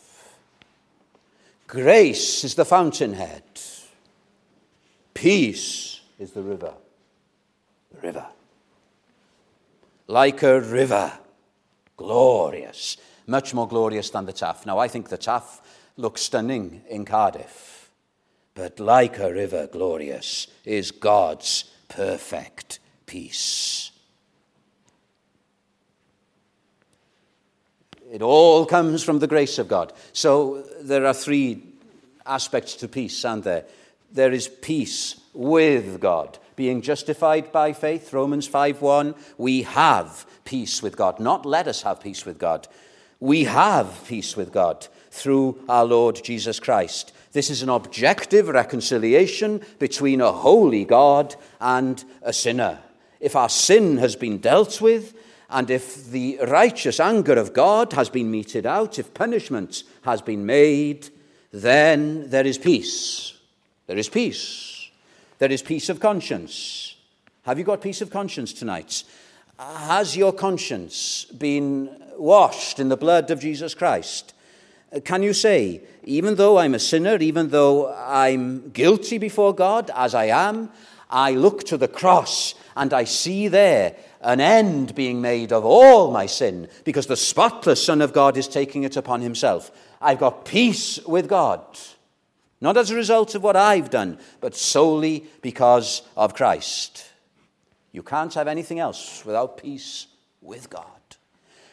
Grace 1.68 2.44
is 2.44 2.56
the 2.56 2.66
fountainhead. 2.66 3.44
Peace 5.14 6.02
is 6.20 6.32
the 6.32 6.42
river. 6.42 6.74
The 7.94 8.02
river. 8.02 8.26
Like 10.08 10.44
a 10.44 10.60
river. 10.60 11.14
Glorious. 11.96 12.98
Much 13.26 13.54
more 13.54 13.68
glorious 13.68 14.10
than 14.10 14.26
the 14.26 14.34
Taff. 14.34 14.66
Now, 14.66 14.78
I 14.80 14.88
think 14.88 15.10
the 15.10 15.18
Taff 15.18 15.62
looks 15.96 16.22
stunning 16.22 16.82
in 16.90 17.06
Cardiff. 17.06 17.90
But 18.54 18.80
like 18.80 19.18
a 19.18 19.34
river 19.34 19.68
glorious 19.68 20.48
is 20.66 20.92
God's 20.92 21.66
perfect 21.88 22.80
peace. 23.06 23.93
It 28.14 28.22
all 28.22 28.68
comes 28.68 29.04
from 29.04 29.18
the 29.18 29.28
grace 29.28 29.58
of 29.58 29.68
God. 29.68 29.92
So 30.14 30.62
there 30.80 31.08
are 31.08 31.16
three 31.16 31.64
aspects 32.28 32.76
to 32.76 32.88
peace, 32.88 33.26
aren't 33.26 33.44
there? 33.44 33.66
There 34.12 34.32
is 34.32 34.48
peace 34.48 35.20
with 35.34 36.00
God. 36.00 36.38
Being 36.56 36.84
justified 36.84 37.52
by 37.52 37.74
faith, 37.74 38.14
Romans 38.14 38.48
5:1, 38.48 39.16
we 39.40 39.64
have 39.64 40.28
peace 40.46 40.84
with 40.84 40.96
God. 40.96 41.20
Not 41.20 41.44
let 41.44 41.68
us 41.68 41.82
have 41.82 42.02
peace 42.02 42.24
with 42.24 42.38
God. 42.38 42.68
We 43.20 43.46
have 43.46 44.06
peace 44.08 44.38
with 44.38 44.52
God 44.52 44.86
through 45.10 45.58
our 45.68 45.86
Lord 45.86 46.24
Jesus 46.24 46.60
Christ. 46.60 47.14
This 47.32 47.50
is 47.50 47.64
an 47.64 47.70
objective 47.70 48.48
reconciliation 48.48 49.60
between 49.80 50.22
a 50.22 50.32
holy 50.32 50.86
God 50.86 51.36
and 51.60 52.04
a 52.22 52.32
sinner. 52.32 52.78
If 53.20 53.36
our 53.36 53.50
sin 53.50 53.98
has 53.98 54.16
been 54.16 54.38
dealt 54.38 54.82
with, 54.82 55.16
and 55.54 55.70
if 55.70 56.10
the 56.10 56.40
righteous 56.48 57.00
anger 57.00 57.34
of 57.34 57.54
God 57.54 57.94
has 57.94 58.10
been 58.10 58.32
meted 58.32 58.66
out, 58.66 58.98
if 58.98 59.14
punishment 59.14 59.84
has 60.02 60.20
been 60.20 60.46
made, 60.46 61.10
then 61.52 62.30
there 62.32 62.46
is 62.46 62.58
peace. 62.58 63.38
There 63.86 63.98
is 63.98 64.10
peace. 64.10 64.90
There 65.38 65.52
is 65.52 65.62
peace 65.62 65.90
of 65.90 66.00
conscience. 66.00 66.96
Have 67.44 67.60
you 67.60 67.66
got 67.66 67.82
peace 67.82 68.02
of 68.02 68.10
conscience 68.10 68.52
tonight? 68.52 69.04
Has 69.60 70.18
your 70.18 70.34
conscience 70.34 71.26
been 71.26 71.90
washed 72.18 72.80
in 72.80 72.90
the 72.90 72.98
blood 72.98 73.30
of 73.30 73.40
Jesus 73.40 73.76
Christ? 73.76 74.34
Can 75.04 75.22
you 75.22 75.34
say, 75.34 75.82
even 76.04 76.36
though 76.36 76.58
I'm 76.58 76.74
a 76.74 76.80
sinner, 76.80 77.18
even 77.18 77.50
though 77.50 77.94
I'm 77.94 78.72
guilty 78.72 79.20
before 79.20 79.54
God, 79.54 79.92
as 79.94 80.16
I 80.16 80.26
am, 80.26 80.72
I 81.12 81.32
look 81.32 81.64
to 81.66 81.78
the 81.78 81.88
cross 81.88 82.56
and 82.76 82.94
I 82.94 83.04
see 83.04 83.48
there 83.48 83.96
an 84.22 84.40
end 84.40 84.96
being 84.96 85.22
made 85.22 85.52
of 85.52 85.66
all 85.66 86.12
my 86.12 86.26
sin 86.26 86.68
because 86.86 87.08
the 87.08 87.18
spotless 87.18 87.84
Son 87.84 88.02
of 88.02 88.14
God 88.14 88.38
is 88.38 88.48
taking 88.48 88.84
it 88.84 88.98
upon 88.98 89.22
himself. 89.22 89.72
I've 90.02 90.20
got 90.20 90.46
peace 90.46 91.00
with 91.06 91.28
God. 91.28 91.62
Not 92.62 92.78
as 92.78 92.92
a 92.92 92.96
result 92.96 93.36
of 93.36 93.44
what 93.44 93.58
I've 93.58 93.90
done, 93.90 94.18
but 94.40 94.56
solely 94.56 95.26
because 95.42 96.02
of 96.16 96.34
Christ. 96.34 97.06
You 97.92 98.04
can't 98.04 98.34
have 98.34 98.48
anything 98.48 98.80
else 98.80 99.24
without 99.26 99.58
peace 99.58 100.08
with 100.42 100.70
God. 100.70 100.86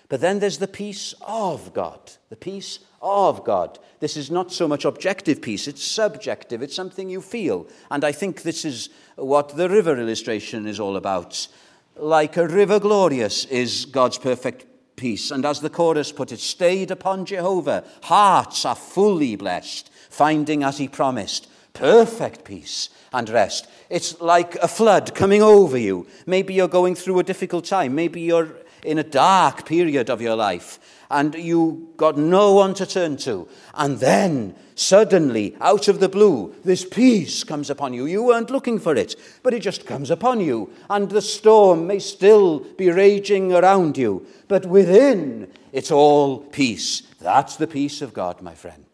But 0.09 0.21
then 0.21 0.41
there's 0.41 0.59
the 0.59 0.67
peace 0.67 1.15
of 1.23 1.73
God. 1.73 2.01
The 2.29 2.37
peace 2.37 2.81
of 3.01 3.45
God. 3.45 3.79
This 4.01 4.17
is 4.17 4.31
not 4.31 4.53
so 4.53 4.69
much 4.69 4.85
objective 4.85 5.43
peace, 5.43 5.69
it's 5.69 5.85
subjective, 5.85 6.63
it's 6.63 6.75
something 6.75 7.09
you 7.09 7.21
feel. 7.21 7.67
And 7.91 8.05
I 8.05 8.13
think 8.13 8.43
this 8.43 8.65
is 8.65 8.91
what 9.17 9.57
the 9.57 9.69
river 9.69 9.99
illustration 9.99 10.67
is 10.67 10.81
all 10.81 10.97
about. 10.97 11.49
Like 11.97 12.37
a 12.37 12.47
river 12.47 12.81
glorious 12.81 13.45
is 13.47 13.85
God's 13.85 14.19
perfect 14.19 14.67
peace. 14.97 15.31
And 15.31 15.45
as 15.45 15.61
the 15.61 15.71
chorus 15.71 16.13
put 16.13 16.33
it, 16.33 16.41
stayed 16.41 16.91
upon 16.91 17.27
Jehovah, 17.27 17.85
hearts 18.03 18.65
are 18.65 18.75
fully 18.75 19.37
blessed, 19.37 19.91
finding 20.11 20.63
as 20.63 20.79
he 20.79 20.89
promised 20.89 21.49
perfect 21.73 22.45
peace 22.45 22.91
and 23.13 23.29
rest. 23.29 23.69
It's 23.89 24.21
like 24.21 24.57
a 24.57 24.69
flood 24.69 25.15
coming 25.15 25.43
over 25.43 25.79
you. 25.79 26.07
Maybe 26.27 26.55
you're 26.55 26.69
going 26.69 26.95
through 26.95 27.19
a 27.19 27.25
difficult 27.25 27.65
time. 27.65 27.95
Maybe 27.95 28.21
you're 28.21 28.57
in 28.85 28.99
a 28.99 29.05
dark 29.05 29.67
period 29.67 30.11
of 30.11 30.21
your 30.21 30.37
life 30.37 30.79
and 31.11 31.35
you 31.35 31.88
got 31.96 32.16
no 32.16 32.55
one 32.55 32.73
to 32.75 32.87
turn 32.87 33.16
to. 33.18 33.49
And 33.75 33.99
then, 33.99 34.55
suddenly, 34.77 35.57
out 35.61 35.88
of 35.88 35.99
the 35.99 36.09
blue, 36.09 36.55
this 36.64 36.85
peace 36.85 37.42
comes 37.42 37.68
upon 37.68 37.92
you. 37.92 38.07
You 38.07 38.23
weren't 38.23 38.51
looking 38.51 38.79
for 38.79 38.94
it, 38.94 39.16
but 39.42 39.53
it 39.53 39.61
just 39.61 39.87
comes 39.87 40.11
upon 40.11 40.40
you. 40.40 40.70
And 40.88 41.11
the 41.11 41.20
storm 41.20 41.88
may 41.88 41.99
still 41.99 42.61
be 42.61 42.90
raging 42.90 43.53
around 43.53 43.99
you, 43.99 44.25
but 44.46 44.66
within, 44.66 45.51
it's 45.73 45.90
all 45.90 46.38
peace. 46.38 47.03
That's 47.20 47.57
the 47.57 47.66
peace 47.66 48.03
of 48.03 48.14
God, 48.14 48.40
my 48.40 48.55
friend. 48.55 48.87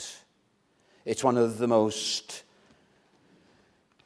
It's 1.05 1.23
one 1.23 1.37
of 1.37 1.59
the 1.59 1.69
most 1.69 2.43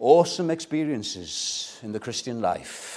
awesome 0.01 0.51
experiences 0.51 1.79
in 1.83 1.93
the 1.93 2.01
Christian 2.01 2.41
life. 2.41 2.97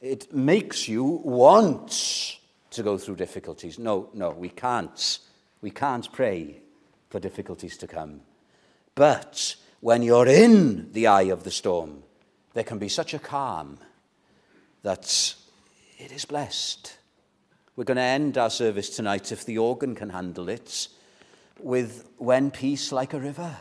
It 0.00 0.32
makes 0.32 0.88
you 0.88 1.04
want 1.04 2.38
to 2.74 2.82
go 2.82 2.98
through 2.98 3.16
difficulties. 3.16 3.78
No, 3.78 4.08
no, 4.14 4.30
we 4.30 4.48
can't. 4.48 5.18
We 5.60 5.70
can't 5.70 6.10
pray 6.12 6.60
for 7.08 7.20
difficulties 7.20 7.76
to 7.78 7.86
come. 7.86 8.20
But 8.94 9.56
when 9.80 10.02
you're 10.02 10.28
in 10.28 10.92
the 10.92 11.06
eye 11.06 11.30
of 11.32 11.44
the 11.44 11.50
storm, 11.50 12.02
there 12.52 12.64
can 12.64 12.78
be 12.78 12.88
such 12.88 13.14
a 13.14 13.18
calm 13.18 13.78
that 14.82 15.34
it 15.98 16.12
is 16.12 16.24
blessed. 16.24 16.96
We're 17.76 17.84
going 17.84 17.96
to 17.96 18.02
end 18.02 18.38
our 18.38 18.50
service 18.50 18.90
tonight, 18.90 19.32
if 19.32 19.44
the 19.44 19.58
organ 19.58 19.94
can 19.94 20.10
handle 20.10 20.48
it, 20.48 20.88
with 21.58 22.06
When 22.18 22.50
Peace 22.50 22.92
Like 22.92 23.14
a 23.14 23.20
River. 23.20 23.56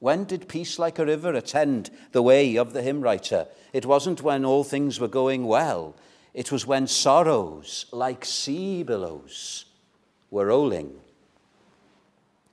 When 0.00 0.24
did 0.24 0.48
peace 0.48 0.78
like 0.78 0.98
a 0.98 1.04
river 1.04 1.34
attend 1.34 1.90
the 2.12 2.22
way 2.22 2.56
of 2.56 2.72
the 2.72 2.82
hymn 2.82 3.00
writer? 3.00 3.48
It 3.72 3.84
wasn't 3.84 4.22
when 4.22 4.44
all 4.44 4.62
things 4.62 5.00
were 5.00 5.08
going 5.08 5.44
well. 5.44 5.96
It 6.34 6.52
was 6.52 6.66
when 6.66 6.86
sorrows, 6.86 7.86
like 7.92 8.24
sea 8.24 8.82
billows, 8.82 9.64
were 10.30 10.46
rolling. 10.46 10.92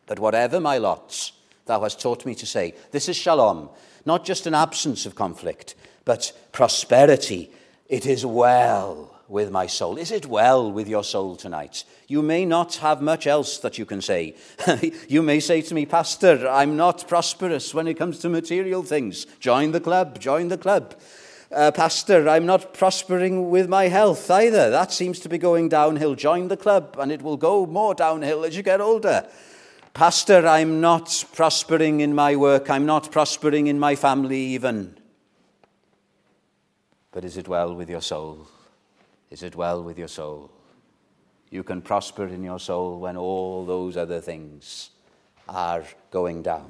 But 0.05 0.19
whatever 0.19 0.59
my 0.59 0.77
lots, 0.77 1.33
thou 1.65 1.81
hast 1.81 1.99
taught 1.99 2.25
me 2.25 2.35
to 2.35 2.45
say, 2.45 2.75
this 2.91 3.09
is 3.09 3.15
shalom, 3.15 3.69
not 4.05 4.25
just 4.25 4.47
an 4.47 4.53
absence 4.53 5.05
of 5.05 5.15
conflict, 5.15 5.75
but 6.05 6.31
prosperity. 6.51 7.51
It 7.87 8.05
is 8.05 8.25
well 8.25 9.11
with 9.27 9.51
my 9.51 9.65
soul. 9.65 9.97
Is 9.97 10.11
it 10.11 10.27
well 10.27 10.71
with 10.71 10.87
your 10.87 11.03
soul 11.03 11.35
tonight? 11.35 11.83
You 12.07 12.21
may 12.21 12.45
not 12.45 12.75
have 12.75 13.01
much 13.01 13.25
else 13.25 13.57
that 13.59 13.79
you 13.79 13.85
can 13.85 14.01
say. 14.01 14.35
you 15.09 15.23
may 15.23 15.39
say 15.39 15.61
to 15.63 15.73
me, 15.73 15.87
Pastor, 15.87 16.47
I'm 16.47 16.77
not 16.77 17.07
prosperous 17.07 17.73
when 17.73 17.87
it 17.87 17.95
comes 17.95 18.19
to 18.19 18.29
material 18.29 18.83
things. 18.83 19.25
Join 19.39 19.71
the 19.71 19.79
club, 19.79 20.19
join 20.19 20.49
the 20.49 20.57
club 20.57 20.95
uh, 21.55 21.71
Pastor, 21.71 22.27
I'm 22.27 22.45
not 22.45 22.73
prospering 22.73 23.49
with 23.49 23.69
my 23.69 23.87
health 23.87 24.29
either. 24.29 24.69
That 24.69 24.91
seems 24.91 25.19
to 25.21 25.29
be 25.29 25.37
going 25.37 25.69
downhill. 25.69 26.13
Join 26.13 26.49
the 26.49 26.57
club, 26.57 26.97
and 26.99 27.11
it 27.11 27.21
will 27.21 27.37
go 27.37 27.65
more 27.65 27.95
downhill 27.95 28.43
as 28.43 28.57
you 28.57 28.61
get 28.61 28.81
older. 28.81 29.25
Pastor, 29.93 30.45
I'm 30.45 30.81
not 30.81 31.23
prospering 31.33 32.01
in 32.01 32.13
my 32.13 32.35
work. 32.35 32.69
I'm 32.69 32.85
not 32.85 33.09
prospering 33.09 33.67
in 33.67 33.79
my 33.79 33.95
family, 33.95 34.37
even. 34.37 34.97
But 37.11 37.23
is 37.23 37.37
it 37.37 37.47
well 37.47 37.73
with 37.73 37.89
your 37.89 38.01
soul? 38.01 38.47
Is 39.31 39.41
it 39.41 39.55
well 39.55 39.81
with 39.81 39.97
your 39.97 40.09
soul? 40.09 40.51
You 41.49 41.63
can 41.63 41.81
prosper 41.81 42.27
in 42.27 42.43
your 42.43 42.59
soul 42.59 42.99
when 42.99 43.15
all 43.15 43.65
those 43.65 43.95
other 43.95 44.19
things 44.19 44.89
are 45.47 45.85
going 46.11 46.41
down. 46.41 46.69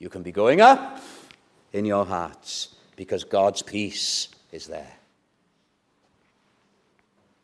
You 0.00 0.08
can 0.08 0.24
be 0.24 0.32
going 0.32 0.60
up 0.60 1.00
in 1.72 1.84
your 1.84 2.04
hearts 2.04 2.74
because 3.00 3.24
God's 3.24 3.62
peace 3.62 4.28
is 4.52 4.66
there. 4.66 4.92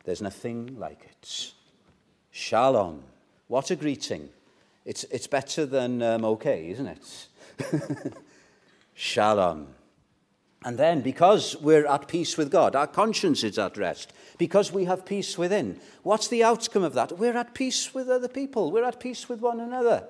There's 0.04 0.20
nothing 0.20 0.78
like 0.78 1.02
it. 1.02 1.52
Shalom. 2.30 3.02
What 3.48 3.70
a 3.70 3.76
greeting. 3.76 4.28
It's, 4.84 5.04
it's 5.04 5.26
better 5.26 5.64
than 5.64 6.02
um, 6.02 6.26
okay, 6.26 6.68
isn't 6.68 6.86
it? 6.86 7.28
Shalom. 8.94 9.68
And 10.62 10.76
then, 10.76 11.00
because 11.00 11.56
we're 11.56 11.86
at 11.86 12.06
peace 12.06 12.36
with 12.36 12.50
God, 12.50 12.76
our 12.76 12.86
conscience 12.86 13.42
is 13.42 13.58
at 13.58 13.78
rest, 13.78 14.12
because 14.36 14.70
we 14.70 14.84
have 14.84 15.06
peace 15.06 15.38
within, 15.38 15.80
what's 16.02 16.28
the 16.28 16.44
outcome 16.44 16.82
of 16.82 16.92
that? 16.92 17.16
We're 17.16 17.38
at 17.38 17.54
peace 17.54 17.94
with 17.94 18.10
other 18.10 18.28
people, 18.28 18.70
we're 18.70 18.84
at 18.84 19.00
peace 19.00 19.26
with 19.26 19.40
one 19.40 19.60
another. 19.60 20.06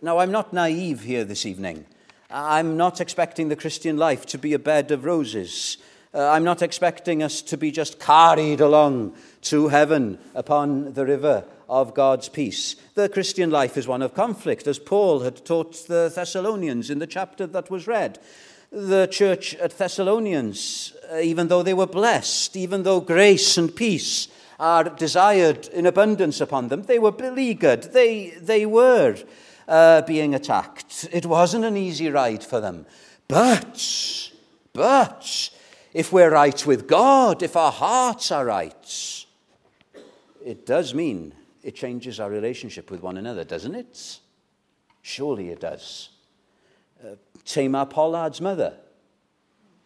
Now, 0.00 0.18
I'm 0.18 0.30
not 0.30 0.52
naive 0.52 1.00
here 1.00 1.24
this 1.24 1.44
evening. 1.44 1.86
I'm 2.32 2.76
not 2.76 3.00
expecting 3.00 3.48
the 3.48 3.56
Christian 3.56 3.96
life 3.96 4.24
to 4.26 4.38
be 4.38 4.54
a 4.54 4.58
bed 4.58 4.92
of 4.92 5.04
roses. 5.04 5.78
Uh, 6.14 6.28
I'm 6.28 6.44
not 6.44 6.62
expecting 6.62 7.24
us 7.24 7.42
to 7.42 7.56
be 7.56 7.72
just 7.72 7.98
carried 7.98 8.60
along 8.60 9.14
to 9.42 9.66
heaven 9.68 10.16
upon 10.34 10.92
the 10.92 11.04
river 11.04 11.44
of 11.68 11.92
God's 11.92 12.28
peace. 12.28 12.76
The 12.94 13.08
Christian 13.08 13.50
life 13.50 13.76
is 13.76 13.88
one 13.88 14.02
of 14.02 14.14
conflict, 14.14 14.68
as 14.68 14.78
Paul 14.78 15.20
had 15.20 15.44
taught 15.44 15.88
the 15.88 16.12
Thessalonians 16.14 16.88
in 16.88 17.00
the 17.00 17.06
chapter 17.06 17.48
that 17.48 17.68
was 17.68 17.88
read. 17.88 18.20
The 18.70 19.08
church 19.08 19.56
at 19.56 19.76
Thessalonians, 19.76 20.92
uh, 21.12 21.18
even 21.18 21.48
though 21.48 21.64
they 21.64 21.74
were 21.74 21.86
blessed, 21.86 22.56
even 22.56 22.84
though 22.84 23.00
grace 23.00 23.58
and 23.58 23.74
peace 23.74 24.28
are 24.60 24.84
desired 24.84 25.66
in 25.68 25.84
abundance 25.84 26.40
upon 26.40 26.68
them, 26.68 26.82
they 26.82 27.00
were 27.00 27.10
beleaguered. 27.10 27.92
They, 27.92 28.30
they 28.40 28.66
were 28.66 29.16
uh, 29.70 30.02
being 30.02 30.34
attacked. 30.34 31.08
It 31.12 31.24
wasn't 31.24 31.64
an 31.64 31.76
easy 31.76 32.10
ride 32.10 32.42
for 32.42 32.60
them. 32.60 32.86
But, 33.28 34.30
but, 34.72 35.50
if 35.94 36.12
we're 36.12 36.30
right 36.30 36.66
with 36.66 36.88
God, 36.88 37.42
if 37.42 37.56
our 37.56 37.70
hearts 37.70 38.32
are 38.32 38.44
right, 38.44 39.24
it 40.44 40.66
does 40.66 40.92
mean 40.92 41.32
it 41.62 41.76
changes 41.76 42.18
our 42.18 42.28
relationship 42.28 42.90
with 42.90 43.00
one 43.00 43.16
another, 43.16 43.44
doesn't 43.44 43.76
it? 43.76 44.18
Surely 45.02 45.50
it 45.50 45.60
does. 45.60 46.10
Uh, 47.02 47.14
Tamar 47.44 47.86
Pollard's 47.86 48.40
mother 48.40 48.74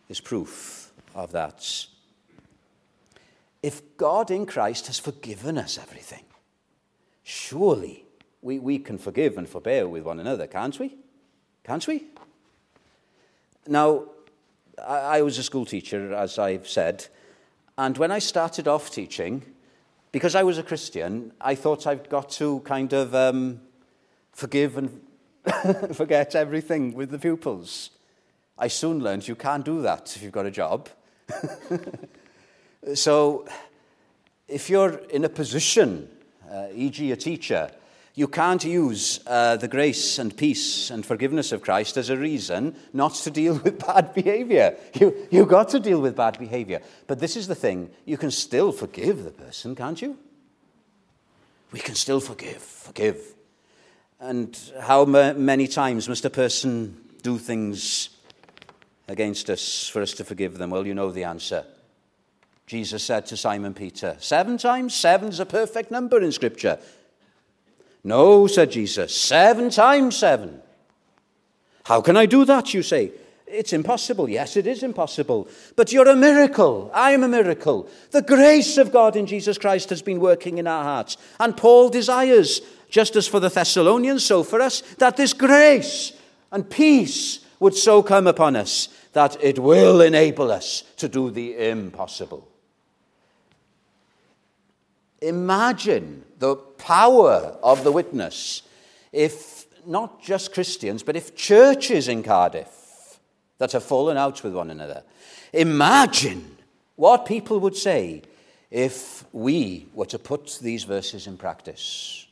is 0.08 0.20
proof 0.20 0.92
of 1.14 1.32
that. 1.32 1.86
If 3.62 3.96
God 3.98 4.30
in 4.30 4.46
Christ 4.46 4.86
has 4.86 4.98
forgiven 4.98 5.58
us 5.58 5.78
everything, 5.78 6.24
surely 7.22 8.03
we, 8.44 8.58
we 8.58 8.78
can 8.78 8.98
forgive 8.98 9.38
and 9.38 9.48
forbear 9.48 9.88
with 9.88 10.04
one 10.04 10.20
another, 10.20 10.46
can't 10.46 10.78
we? 10.78 10.94
Can't 11.64 11.86
we? 11.88 12.04
Now, 13.66 14.04
I, 14.78 14.98
I 15.18 15.22
was 15.22 15.38
a 15.38 15.42
school 15.42 15.64
teacher, 15.64 16.14
as 16.14 16.38
I've 16.38 16.68
said, 16.68 17.06
and 17.78 17.96
when 17.96 18.12
I 18.12 18.18
started 18.18 18.68
off 18.68 18.90
teaching, 18.90 19.42
because 20.12 20.34
I 20.34 20.42
was 20.42 20.58
a 20.58 20.62
Christian, 20.62 21.32
I 21.40 21.54
thought 21.54 21.86
I've 21.86 22.08
got 22.10 22.28
to 22.32 22.60
kind 22.60 22.92
of 22.92 23.14
um, 23.14 23.62
forgive 24.32 24.76
and 24.76 25.00
forget 25.96 26.34
everything 26.34 26.92
with 26.92 27.10
the 27.10 27.18
pupils. 27.18 27.90
I 28.58 28.68
soon 28.68 29.00
learned 29.00 29.26
you 29.26 29.36
can't 29.36 29.64
do 29.64 29.80
that 29.82 30.14
if 30.14 30.22
you've 30.22 30.32
got 30.32 30.46
a 30.46 30.50
job. 30.50 30.90
so, 32.94 33.48
if 34.46 34.68
you're 34.68 34.98
in 35.08 35.24
a 35.24 35.30
position, 35.30 36.10
uh, 36.52 36.66
e.g., 36.74 37.10
a 37.10 37.16
teacher, 37.16 37.70
you 38.16 38.28
can't 38.28 38.64
use 38.64 39.18
uh, 39.26 39.56
the 39.56 39.66
grace 39.66 40.20
and 40.20 40.36
peace 40.36 40.90
and 40.90 41.04
forgiveness 41.04 41.50
of 41.50 41.62
Christ 41.62 41.96
as 41.96 42.10
a 42.10 42.16
reason 42.16 42.76
not 42.92 43.14
to 43.14 43.30
deal 43.30 43.58
with 43.64 43.84
bad 43.84 44.14
behavior. 44.14 44.76
You, 44.94 45.26
you've 45.30 45.48
got 45.48 45.68
to 45.70 45.80
deal 45.80 46.00
with 46.00 46.16
bad 46.16 46.38
behavior. 46.38 46.80
But 47.08 47.18
this 47.18 47.36
is 47.36 47.48
the 47.48 47.56
thing 47.56 47.90
you 48.04 48.16
can 48.16 48.30
still 48.30 48.70
forgive 48.70 49.24
the 49.24 49.30
person, 49.30 49.74
can't 49.74 50.00
you? 50.00 50.16
We 51.72 51.80
can 51.80 51.96
still 51.96 52.20
forgive, 52.20 52.62
forgive. 52.62 53.34
And 54.20 54.56
how 54.80 55.04
many 55.04 55.66
times 55.66 56.08
must 56.08 56.24
a 56.24 56.30
person 56.30 56.96
do 57.22 57.36
things 57.36 58.10
against 59.08 59.50
us 59.50 59.88
for 59.88 60.00
us 60.00 60.12
to 60.12 60.24
forgive 60.24 60.56
them? 60.58 60.70
Well, 60.70 60.86
you 60.86 60.94
know 60.94 61.10
the 61.10 61.24
answer. 61.24 61.64
Jesus 62.66 63.02
said 63.02 63.26
to 63.26 63.36
Simon 63.36 63.74
Peter, 63.74 64.16
Seven 64.20 64.56
times? 64.56 64.94
Seven's 64.94 65.40
a 65.40 65.46
perfect 65.46 65.90
number 65.90 66.22
in 66.22 66.30
Scripture. 66.30 66.78
No, 68.04 68.46
said 68.46 68.70
Jesus, 68.70 69.16
seven 69.16 69.70
times 69.70 70.16
seven. 70.16 70.60
How 71.84 72.02
can 72.02 72.16
I 72.16 72.26
do 72.26 72.44
that, 72.44 72.74
you 72.74 72.82
say? 72.82 73.12
It's 73.46 73.72
impossible. 73.72 74.28
Yes, 74.28 74.56
it 74.56 74.66
is 74.66 74.82
impossible. 74.82 75.48
But 75.76 75.92
you're 75.92 76.08
a 76.08 76.16
miracle. 76.16 76.90
I'm 76.94 77.22
a 77.22 77.28
miracle. 77.28 77.88
The 78.10 78.22
grace 78.22 78.78
of 78.78 78.92
God 78.92 79.16
in 79.16 79.26
Jesus 79.26 79.58
Christ 79.58 79.90
has 79.90 80.02
been 80.02 80.20
working 80.20 80.58
in 80.58 80.66
our 80.66 80.82
hearts. 80.82 81.16
And 81.38 81.56
Paul 81.56 81.88
desires, 81.88 82.60
just 82.88 83.16
as 83.16 83.28
for 83.28 83.40
the 83.40 83.48
Thessalonians, 83.48 84.24
so 84.24 84.42
for 84.42 84.60
us, 84.60 84.80
that 84.98 85.16
this 85.16 85.32
grace 85.32 86.12
and 86.52 86.68
peace 86.68 87.40
would 87.60 87.74
so 87.74 88.02
come 88.02 88.26
upon 88.26 88.56
us 88.56 88.88
that 89.12 89.42
it 89.42 89.58
will 89.58 90.00
enable 90.00 90.50
us 90.50 90.82
to 90.96 91.08
do 91.08 91.30
the 91.30 91.68
impossible. 91.68 92.48
Imagine 95.24 96.24
the 96.38 96.56
power 96.56 97.56
of 97.62 97.82
the 97.82 97.92
witness 97.92 98.62
if 99.12 99.66
not 99.86 100.22
just 100.22 100.52
Christians, 100.52 101.02
but 101.02 101.16
if 101.16 101.34
churches 101.34 102.08
in 102.08 102.22
Cardiff 102.22 103.20
that 103.58 103.72
have 103.72 103.84
fallen 103.84 104.16
out 104.16 104.42
with 104.42 104.54
one 104.54 104.70
another, 104.70 105.02
imagine 105.52 106.56
what 106.96 107.26
people 107.26 107.58
would 107.60 107.76
say 107.76 108.22
if 108.70 109.24
we 109.32 109.86
were 109.94 110.06
to 110.06 110.18
put 110.18 110.58
these 110.60 110.84
verses 110.84 111.26
in 111.26 111.36
practice. 111.36 112.26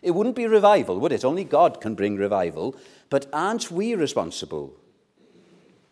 It 0.00 0.12
wouldn't 0.12 0.36
be 0.36 0.46
revival, 0.46 1.00
would 1.00 1.12
it? 1.12 1.24
Only 1.24 1.44
God 1.44 1.80
can 1.80 1.94
bring 1.94 2.16
revival. 2.16 2.76
But 3.10 3.26
aren't 3.32 3.70
we 3.70 3.94
responsible 3.94 4.72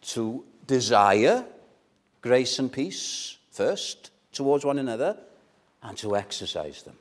to 0.02 0.44
desire 0.66 1.44
grace 2.20 2.58
and 2.58 2.72
peace 2.72 3.36
first 3.50 4.10
towards 4.32 4.64
one 4.64 4.78
another 4.78 5.18
and 5.82 5.96
to 5.98 6.16
exercise 6.16 6.82
them? 6.82 6.96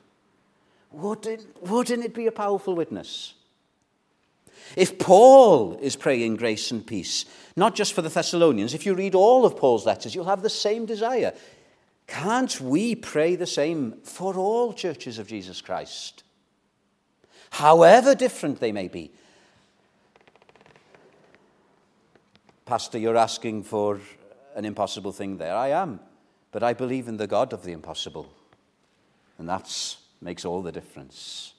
Wouldn't, 0.92 1.62
wouldn't 1.68 2.04
it 2.04 2.14
be 2.14 2.26
a 2.26 2.32
powerful 2.32 2.74
witness? 2.74 3.34
If 4.76 4.98
Paul 4.98 5.78
is 5.80 5.96
praying 5.96 6.36
grace 6.36 6.70
and 6.70 6.86
peace, 6.86 7.24
not 7.56 7.74
just 7.74 7.92
for 7.92 8.02
the 8.02 8.08
Thessalonians, 8.08 8.74
if 8.74 8.86
you 8.86 8.94
read 8.94 9.14
all 9.14 9.44
of 9.44 9.56
Paul's 9.56 9.86
letters, 9.86 10.14
you'll 10.14 10.24
have 10.24 10.42
the 10.42 10.50
same 10.50 10.86
desire. 10.86 11.32
Can't 12.06 12.60
we 12.60 12.94
pray 12.94 13.36
the 13.36 13.46
same 13.46 13.98
for 14.02 14.34
all 14.34 14.72
churches 14.72 15.18
of 15.18 15.28
Jesus 15.28 15.60
Christ? 15.60 16.22
However 17.50 18.14
different 18.14 18.60
they 18.60 18.72
may 18.72 18.88
be. 18.88 19.10
Pastor, 22.64 22.98
you're 22.98 23.16
asking 23.16 23.62
for 23.62 24.00
an 24.56 24.64
impossible 24.64 25.12
thing 25.12 25.38
there. 25.38 25.54
I 25.54 25.68
am. 25.68 26.00
But 26.50 26.62
I 26.62 26.72
believe 26.72 27.06
in 27.06 27.16
the 27.16 27.26
God 27.26 27.52
of 27.52 27.62
the 27.62 27.72
impossible. 27.72 28.32
And 29.38 29.48
that 29.48 29.96
makes 30.20 30.44
all 30.44 30.62
the 30.62 30.72
difference. 30.72 31.52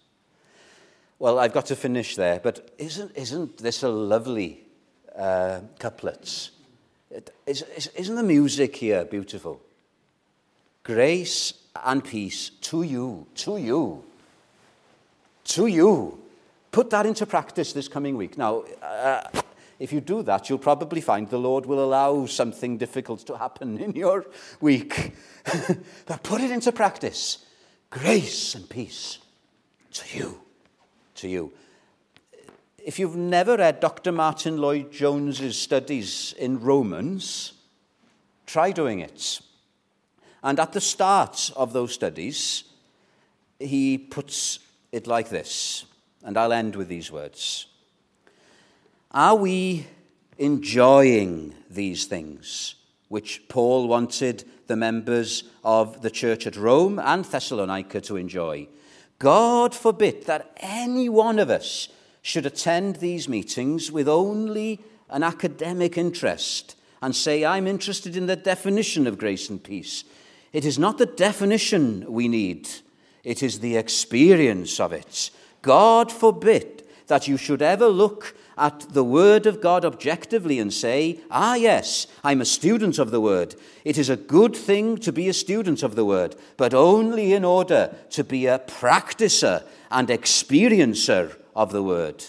Well, 1.20 1.40
I've 1.40 1.54
got 1.54 1.66
to 1.68 1.76
finish 1.76 2.16
there, 2.16 2.40
but 2.40 2.72
isn't, 2.78 3.12
isn't 3.16 3.58
this 3.58 3.84
a 3.84 3.90
lovely 3.90 4.64
uh, 5.18 5.62
couplet? 5.80 6.52
Is, 7.46 7.64
isn't 7.96 8.16
the 8.16 8.24
music 8.24 8.76
here 8.76 9.04
beautiful? 9.06 9.62
Grace 10.84 11.54
and 11.84 12.04
peace 12.04 12.52
to 12.62 12.84
you, 12.84 13.26
to 13.36 13.58
you, 13.58 14.04
to 15.46 15.68
you. 15.68 16.20
Put 16.72 16.90
that 16.92 17.06
into 17.06 17.26
practice 17.26 17.74
this 17.74 17.88
coming 17.88 18.16
week. 18.16 18.38
Now, 18.38 18.64
uh, 18.82 19.24
if 19.80 19.92
you 19.92 20.02
do 20.02 20.22
that, 20.24 20.50
you'll 20.50 20.60
probably 20.60 21.02
find 21.02 21.30
the 21.30 21.38
Lord 21.38 21.66
will 21.66 21.84
allow 21.84 22.26
something 22.26 22.78
difficult 22.78 23.26
to 23.28 23.38
happen 23.38 23.78
in 23.80 23.94
your 23.94 24.26
week. 24.62 25.14
but 26.06 26.24
put 26.24 26.42
it 26.42 26.52
into 26.52 26.72
practice 26.72 27.47
grace 27.90 28.56
and 28.56 28.70
peace 28.70 29.20
to 29.92 30.18
you. 30.18 30.42
To 31.16 31.28
you. 31.28 31.54
If 32.78 33.00
you've 33.00 33.16
never 33.16 33.58
read 33.58 33.80
Dr. 33.80 34.12
Martyn 34.12 34.58
Lloyd-Jones's 34.58 35.58
studies 35.58 36.34
in 36.38 36.60
Romans, 36.62 37.54
try 38.46 38.72
doing 38.72 39.00
it. 39.00 39.42
And 40.44 40.60
at 40.60 40.74
the 40.74 40.82
start 40.82 41.52
of 41.56 41.74
those 41.74 41.94
studies, 41.94 42.64
he 43.60 43.98
puts 43.98 44.60
it 44.92 45.08
like 45.08 45.30
this, 45.30 45.86
and 46.24 46.38
I'll 46.38 46.54
end 46.54 46.76
with 46.76 46.88
these 46.88 47.12
words 47.12 47.68
Are 49.12 49.36
we 49.36 49.88
enjoying 50.38 51.56
these 51.70 52.06
things 52.06 52.76
which 53.10 53.44
Paul 53.48 53.88
wanted 53.88 54.44
the 54.68 54.76
members 54.76 55.44
of 55.64 56.02
the 56.02 56.10
church 56.10 56.46
at 56.46 56.56
Rome 56.56 57.00
and 57.00 57.24
Thessalonica 57.24 58.02
to 58.02 58.18
enjoy. 58.18 58.68
God 59.20 59.74
forbid 59.74 60.26
that 60.26 60.52
any 60.58 61.10
one 61.10 61.40
of 61.40 61.50
us 61.50 61.90
should 62.22 62.46
attend 62.46 62.98
these 62.98 63.30
meetings 63.30 63.92
with 63.92 64.08
only 64.08 64.82
an 65.10 65.24
academic 65.24 65.98
interest 65.98 66.76
and 67.02 67.16
say, 67.16 67.46
I'm 67.46 67.68
interested 67.68 68.16
in 68.18 68.26
the 68.26 68.36
definition 68.36 69.08
of 69.08 69.18
grace 69.18 69.50
and 69.50 69.64
peace. 69.64 70.04
It 70.52 70.66
is 70.66 70.78
not 70.78 70.98
the 70.98 71.06
definition 71.06 72.06
we 72.12 72.28
need, 72.28 72.68
it 73.24 73.44
is 73.44 73.60
the 73.60 73.78
experience 73.78 74.80
of 74.80 74.92
it. 74.92 75.30
God 75.62 76.12
forbid 76.12 76.84
that 77.08 77.28
you 77.28 77.38
should 77.38 77.62
ever 77.62 77.88
look 77.88 78.36
at 78.58 78.80
the 78.94 79.04
Word 79.04 79.46
of 79.46 79.62
God 79.62 79.86
objectively 79.86 80.60
and 80.60 80.74
say, 80.74 81.20
ah, 81.30 81.56
yes, 81.56 82.08
I'm 82.24 82.42
a 82.42 82.46
student 82.46 82.98
of 82.98 83.12
the 83.12 83.22
Word. 83.22 83.56
It 83.86 83.98
is 83.98 84.10
a 84.10 84.18
good 84.18 84.56
thing 84.56 84.98
to 84.98 85.12
be 85.12 85.30
a 85.30 85.34
student 85.34 85.84
of 85.84 85.96
the 85.96 86.06
Word, 86.06 86.36
but 86.58 86.74
only 86.74 87.34
in 87.34 87.46
order 87.46 87.96
to 88.12 88.24
be 88.24 88.48
a 88.48 88.60
practicer 88.60 89.64
and 89.92 90.08
experiencer 90.08 91.38
of 91.56 91.72
the 91.72 91.84
Word. 91.84 92.24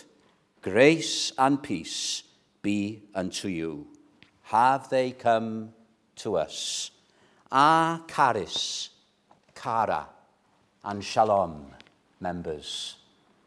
Grace 0.63 1.33
and 1.39 1.63
peace 1.63 2.25
be 2.63 3.03
unto 3.15 3.49
you. 3.49 3.87
Have 4.45 4.91
they 4.91 5.13
come 5.13 5.73
to 6.17 6.37
us? 6.37 6.91
Ah, 7.51 8.03
charis, 8.07 8.91
Cara, 9.55 10.07
and 10.85 11.03
Shalom, 11.03 11.75
members 12.21 12.97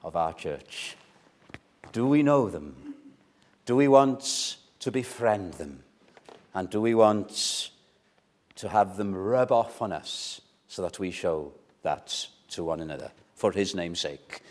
of 0.04 0.16
our 0.16 0.34
church. 0.34 0.96
Do 1.92 2.08
we 2.08 2.24
know 2.24 2.50
them? 2.50 2.96
Do 3.66 3.76
we 3.76 3.90
want 3.90 4.56
to 4.80 4.92
befriend 4.92 5.56
them? 5.56 5.84
And 6.54 6.70
do 6.70 6.80
we 6.80 6.96
want 6.96 7.72
to 8.56 8.70
have 8.70 8.96
them 8.96 9.14
rub 9.14 9.52
off 9.52 9.82
on 9.82 9.92
us 9.92 10.40
so 10.68 10.82
that 10.84 11.00
we 11.00 11.12
show 11.12 11.52
that 11.84 12.28
to 12.52 12.64
one 12.64 12.80
another 12.80 13.12
for 13.36 13.52
his 13.52 13.76
name's 13.76 14.00
sake? 14.00 14.42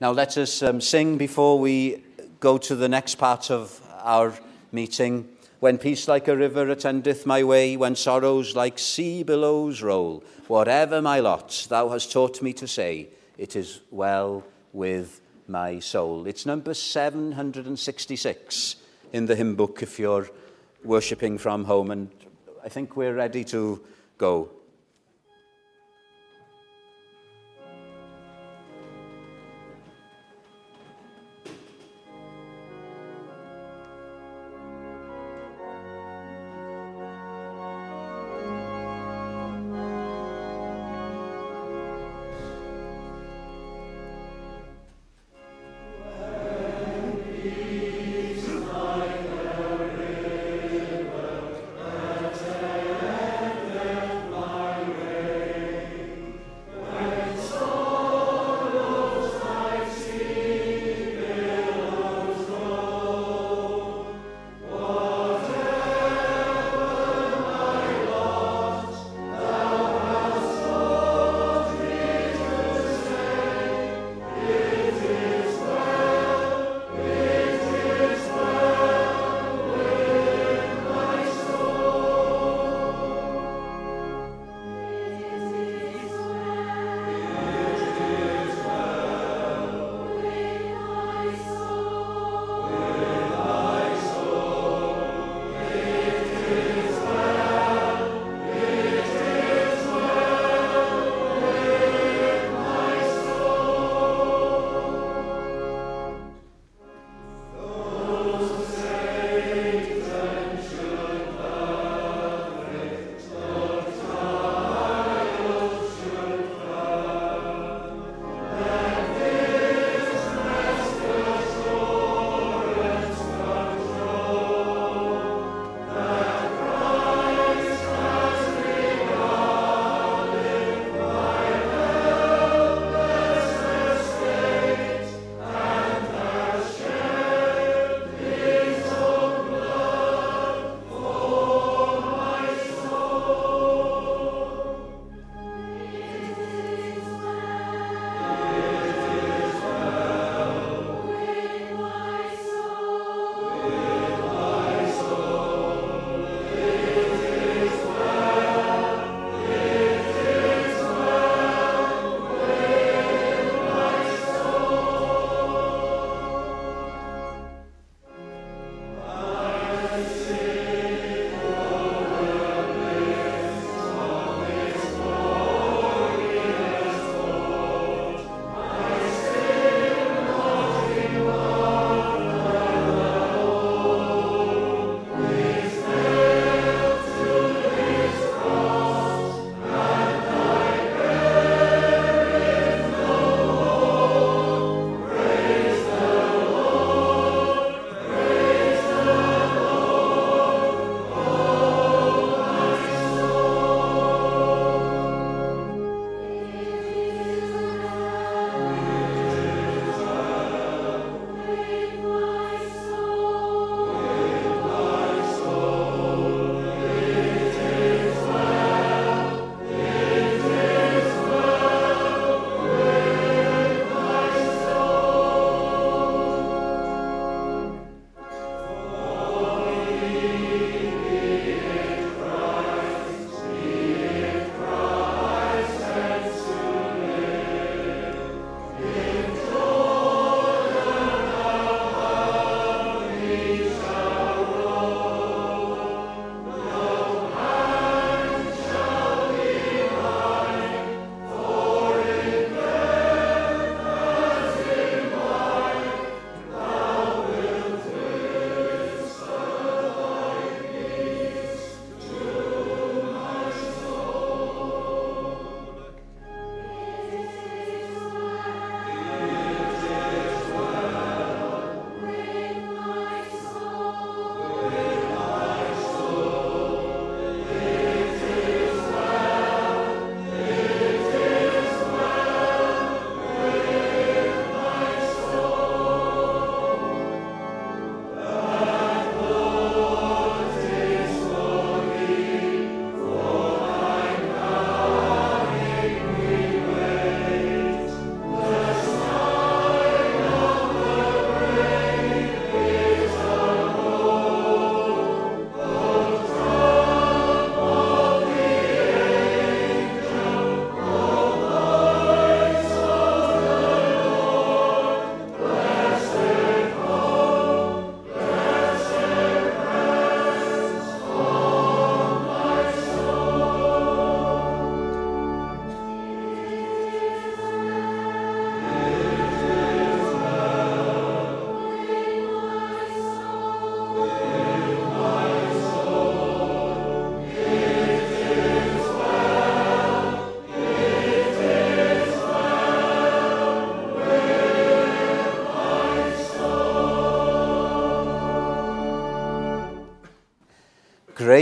Now, 0.00 0.10
let 0.10 0.36
us 0.36 0.62
um, 0.62 0.82
sing 0.82 1.16
before 1.16 1.58
we 1.58 2.02
go 2.40 2.58
to 2.58 2.74
the 2.74 2.88
next 2.88 3.14
part 3.14 3.50
of 3.50 3.80
our 4.02 4.34
meeting. 4.70 5.28
When 5.60 5.78
peace 5.78 6.08
like 6.08 6.28
a 6.28 6.36
river 6.36 6.68
attendeth 6.68 7.24
my 7.24 7.42
way, 7.42 7.76
when 7.78 7.96
sorrows 7.96 8.54
like 8.54 8.78
sea 8.78 9.22
billows 9.22 9.80
roll, 9.80 10.24
whatever 10.46 11.00
my 11.00 11.20
lot, 11.20 11.66
thou 11.70 11.88
hast 11.88 12.12
taught 12.12 12.42
me 12.42 12.52
to 12.54 12.66
say, 12.68 13.08
it 13.38 13.56
is 13.56 13.80
well 13.90 14.44
with 14.74 15.21
my 15.48 15.78
soul. 15.78 16.26
It's 16.26 16.46
number 16.46 16.74
766 16.74 18.76
in 19.12 19.26
the 19.26 19.36
hymn 19.36 19.54
book 19.54 19.82
if 19.82 19.98
you're 19.98 20.28
worshipping 20.84 21.38
from 21.38 21.64
home, 21.64 21.90
and 21.90 22.10
I 22.64 22.68
think 22.68 22.96
we're 22.96 23.14
ready 23.14 23.44
to 23.44 23.80
go. 24.18 24.48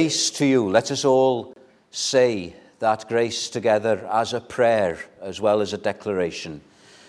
Grace 0.00 0.30
to 0.30 0.46
you. 0.46 0.66
Let 0.66 0.90
us 0.90 1.04
all 1.04 1.52
say 1.90 2.54
that 2.78 3.06
grace 3.06 3.50
together 3.50 4.08
as 4.10 4.32
a 4.32 4.40
prayer 4.40 4.98
as 5.20 5.42
well 5.42 5.60
as 5.60 5.74
a 5.74 5.76
declaration. 5.76 6.62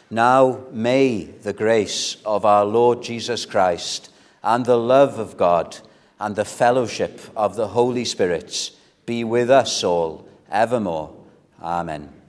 Now 0.09 0.65
may 0.73 1.23
the 1.23 1.53
grace 1.53 2.17
of 2.25 2.43
our 2.43 2.65
Lord 2.65 3.01
Jesus 3.01 3.45
Christ 3.45 4.11
and 4.43 4.65
the 4.65 4.77
love 4.77 5.19
of 5.19 5.37
God 5.37 5.77
and 6.19 6.35
the 6.35 6.43
fellowship 6.43 7.21
of 7.33 7.55
the 7.55 7.69
Holy 7.69 8.03
Spirit 8.03 8.71
be 9.05 9.23
with 9.23 9.49
us 9.49 9.85
all 9.85 10.27
evermore. 10.51 11.15
Amen. 11.61 12.20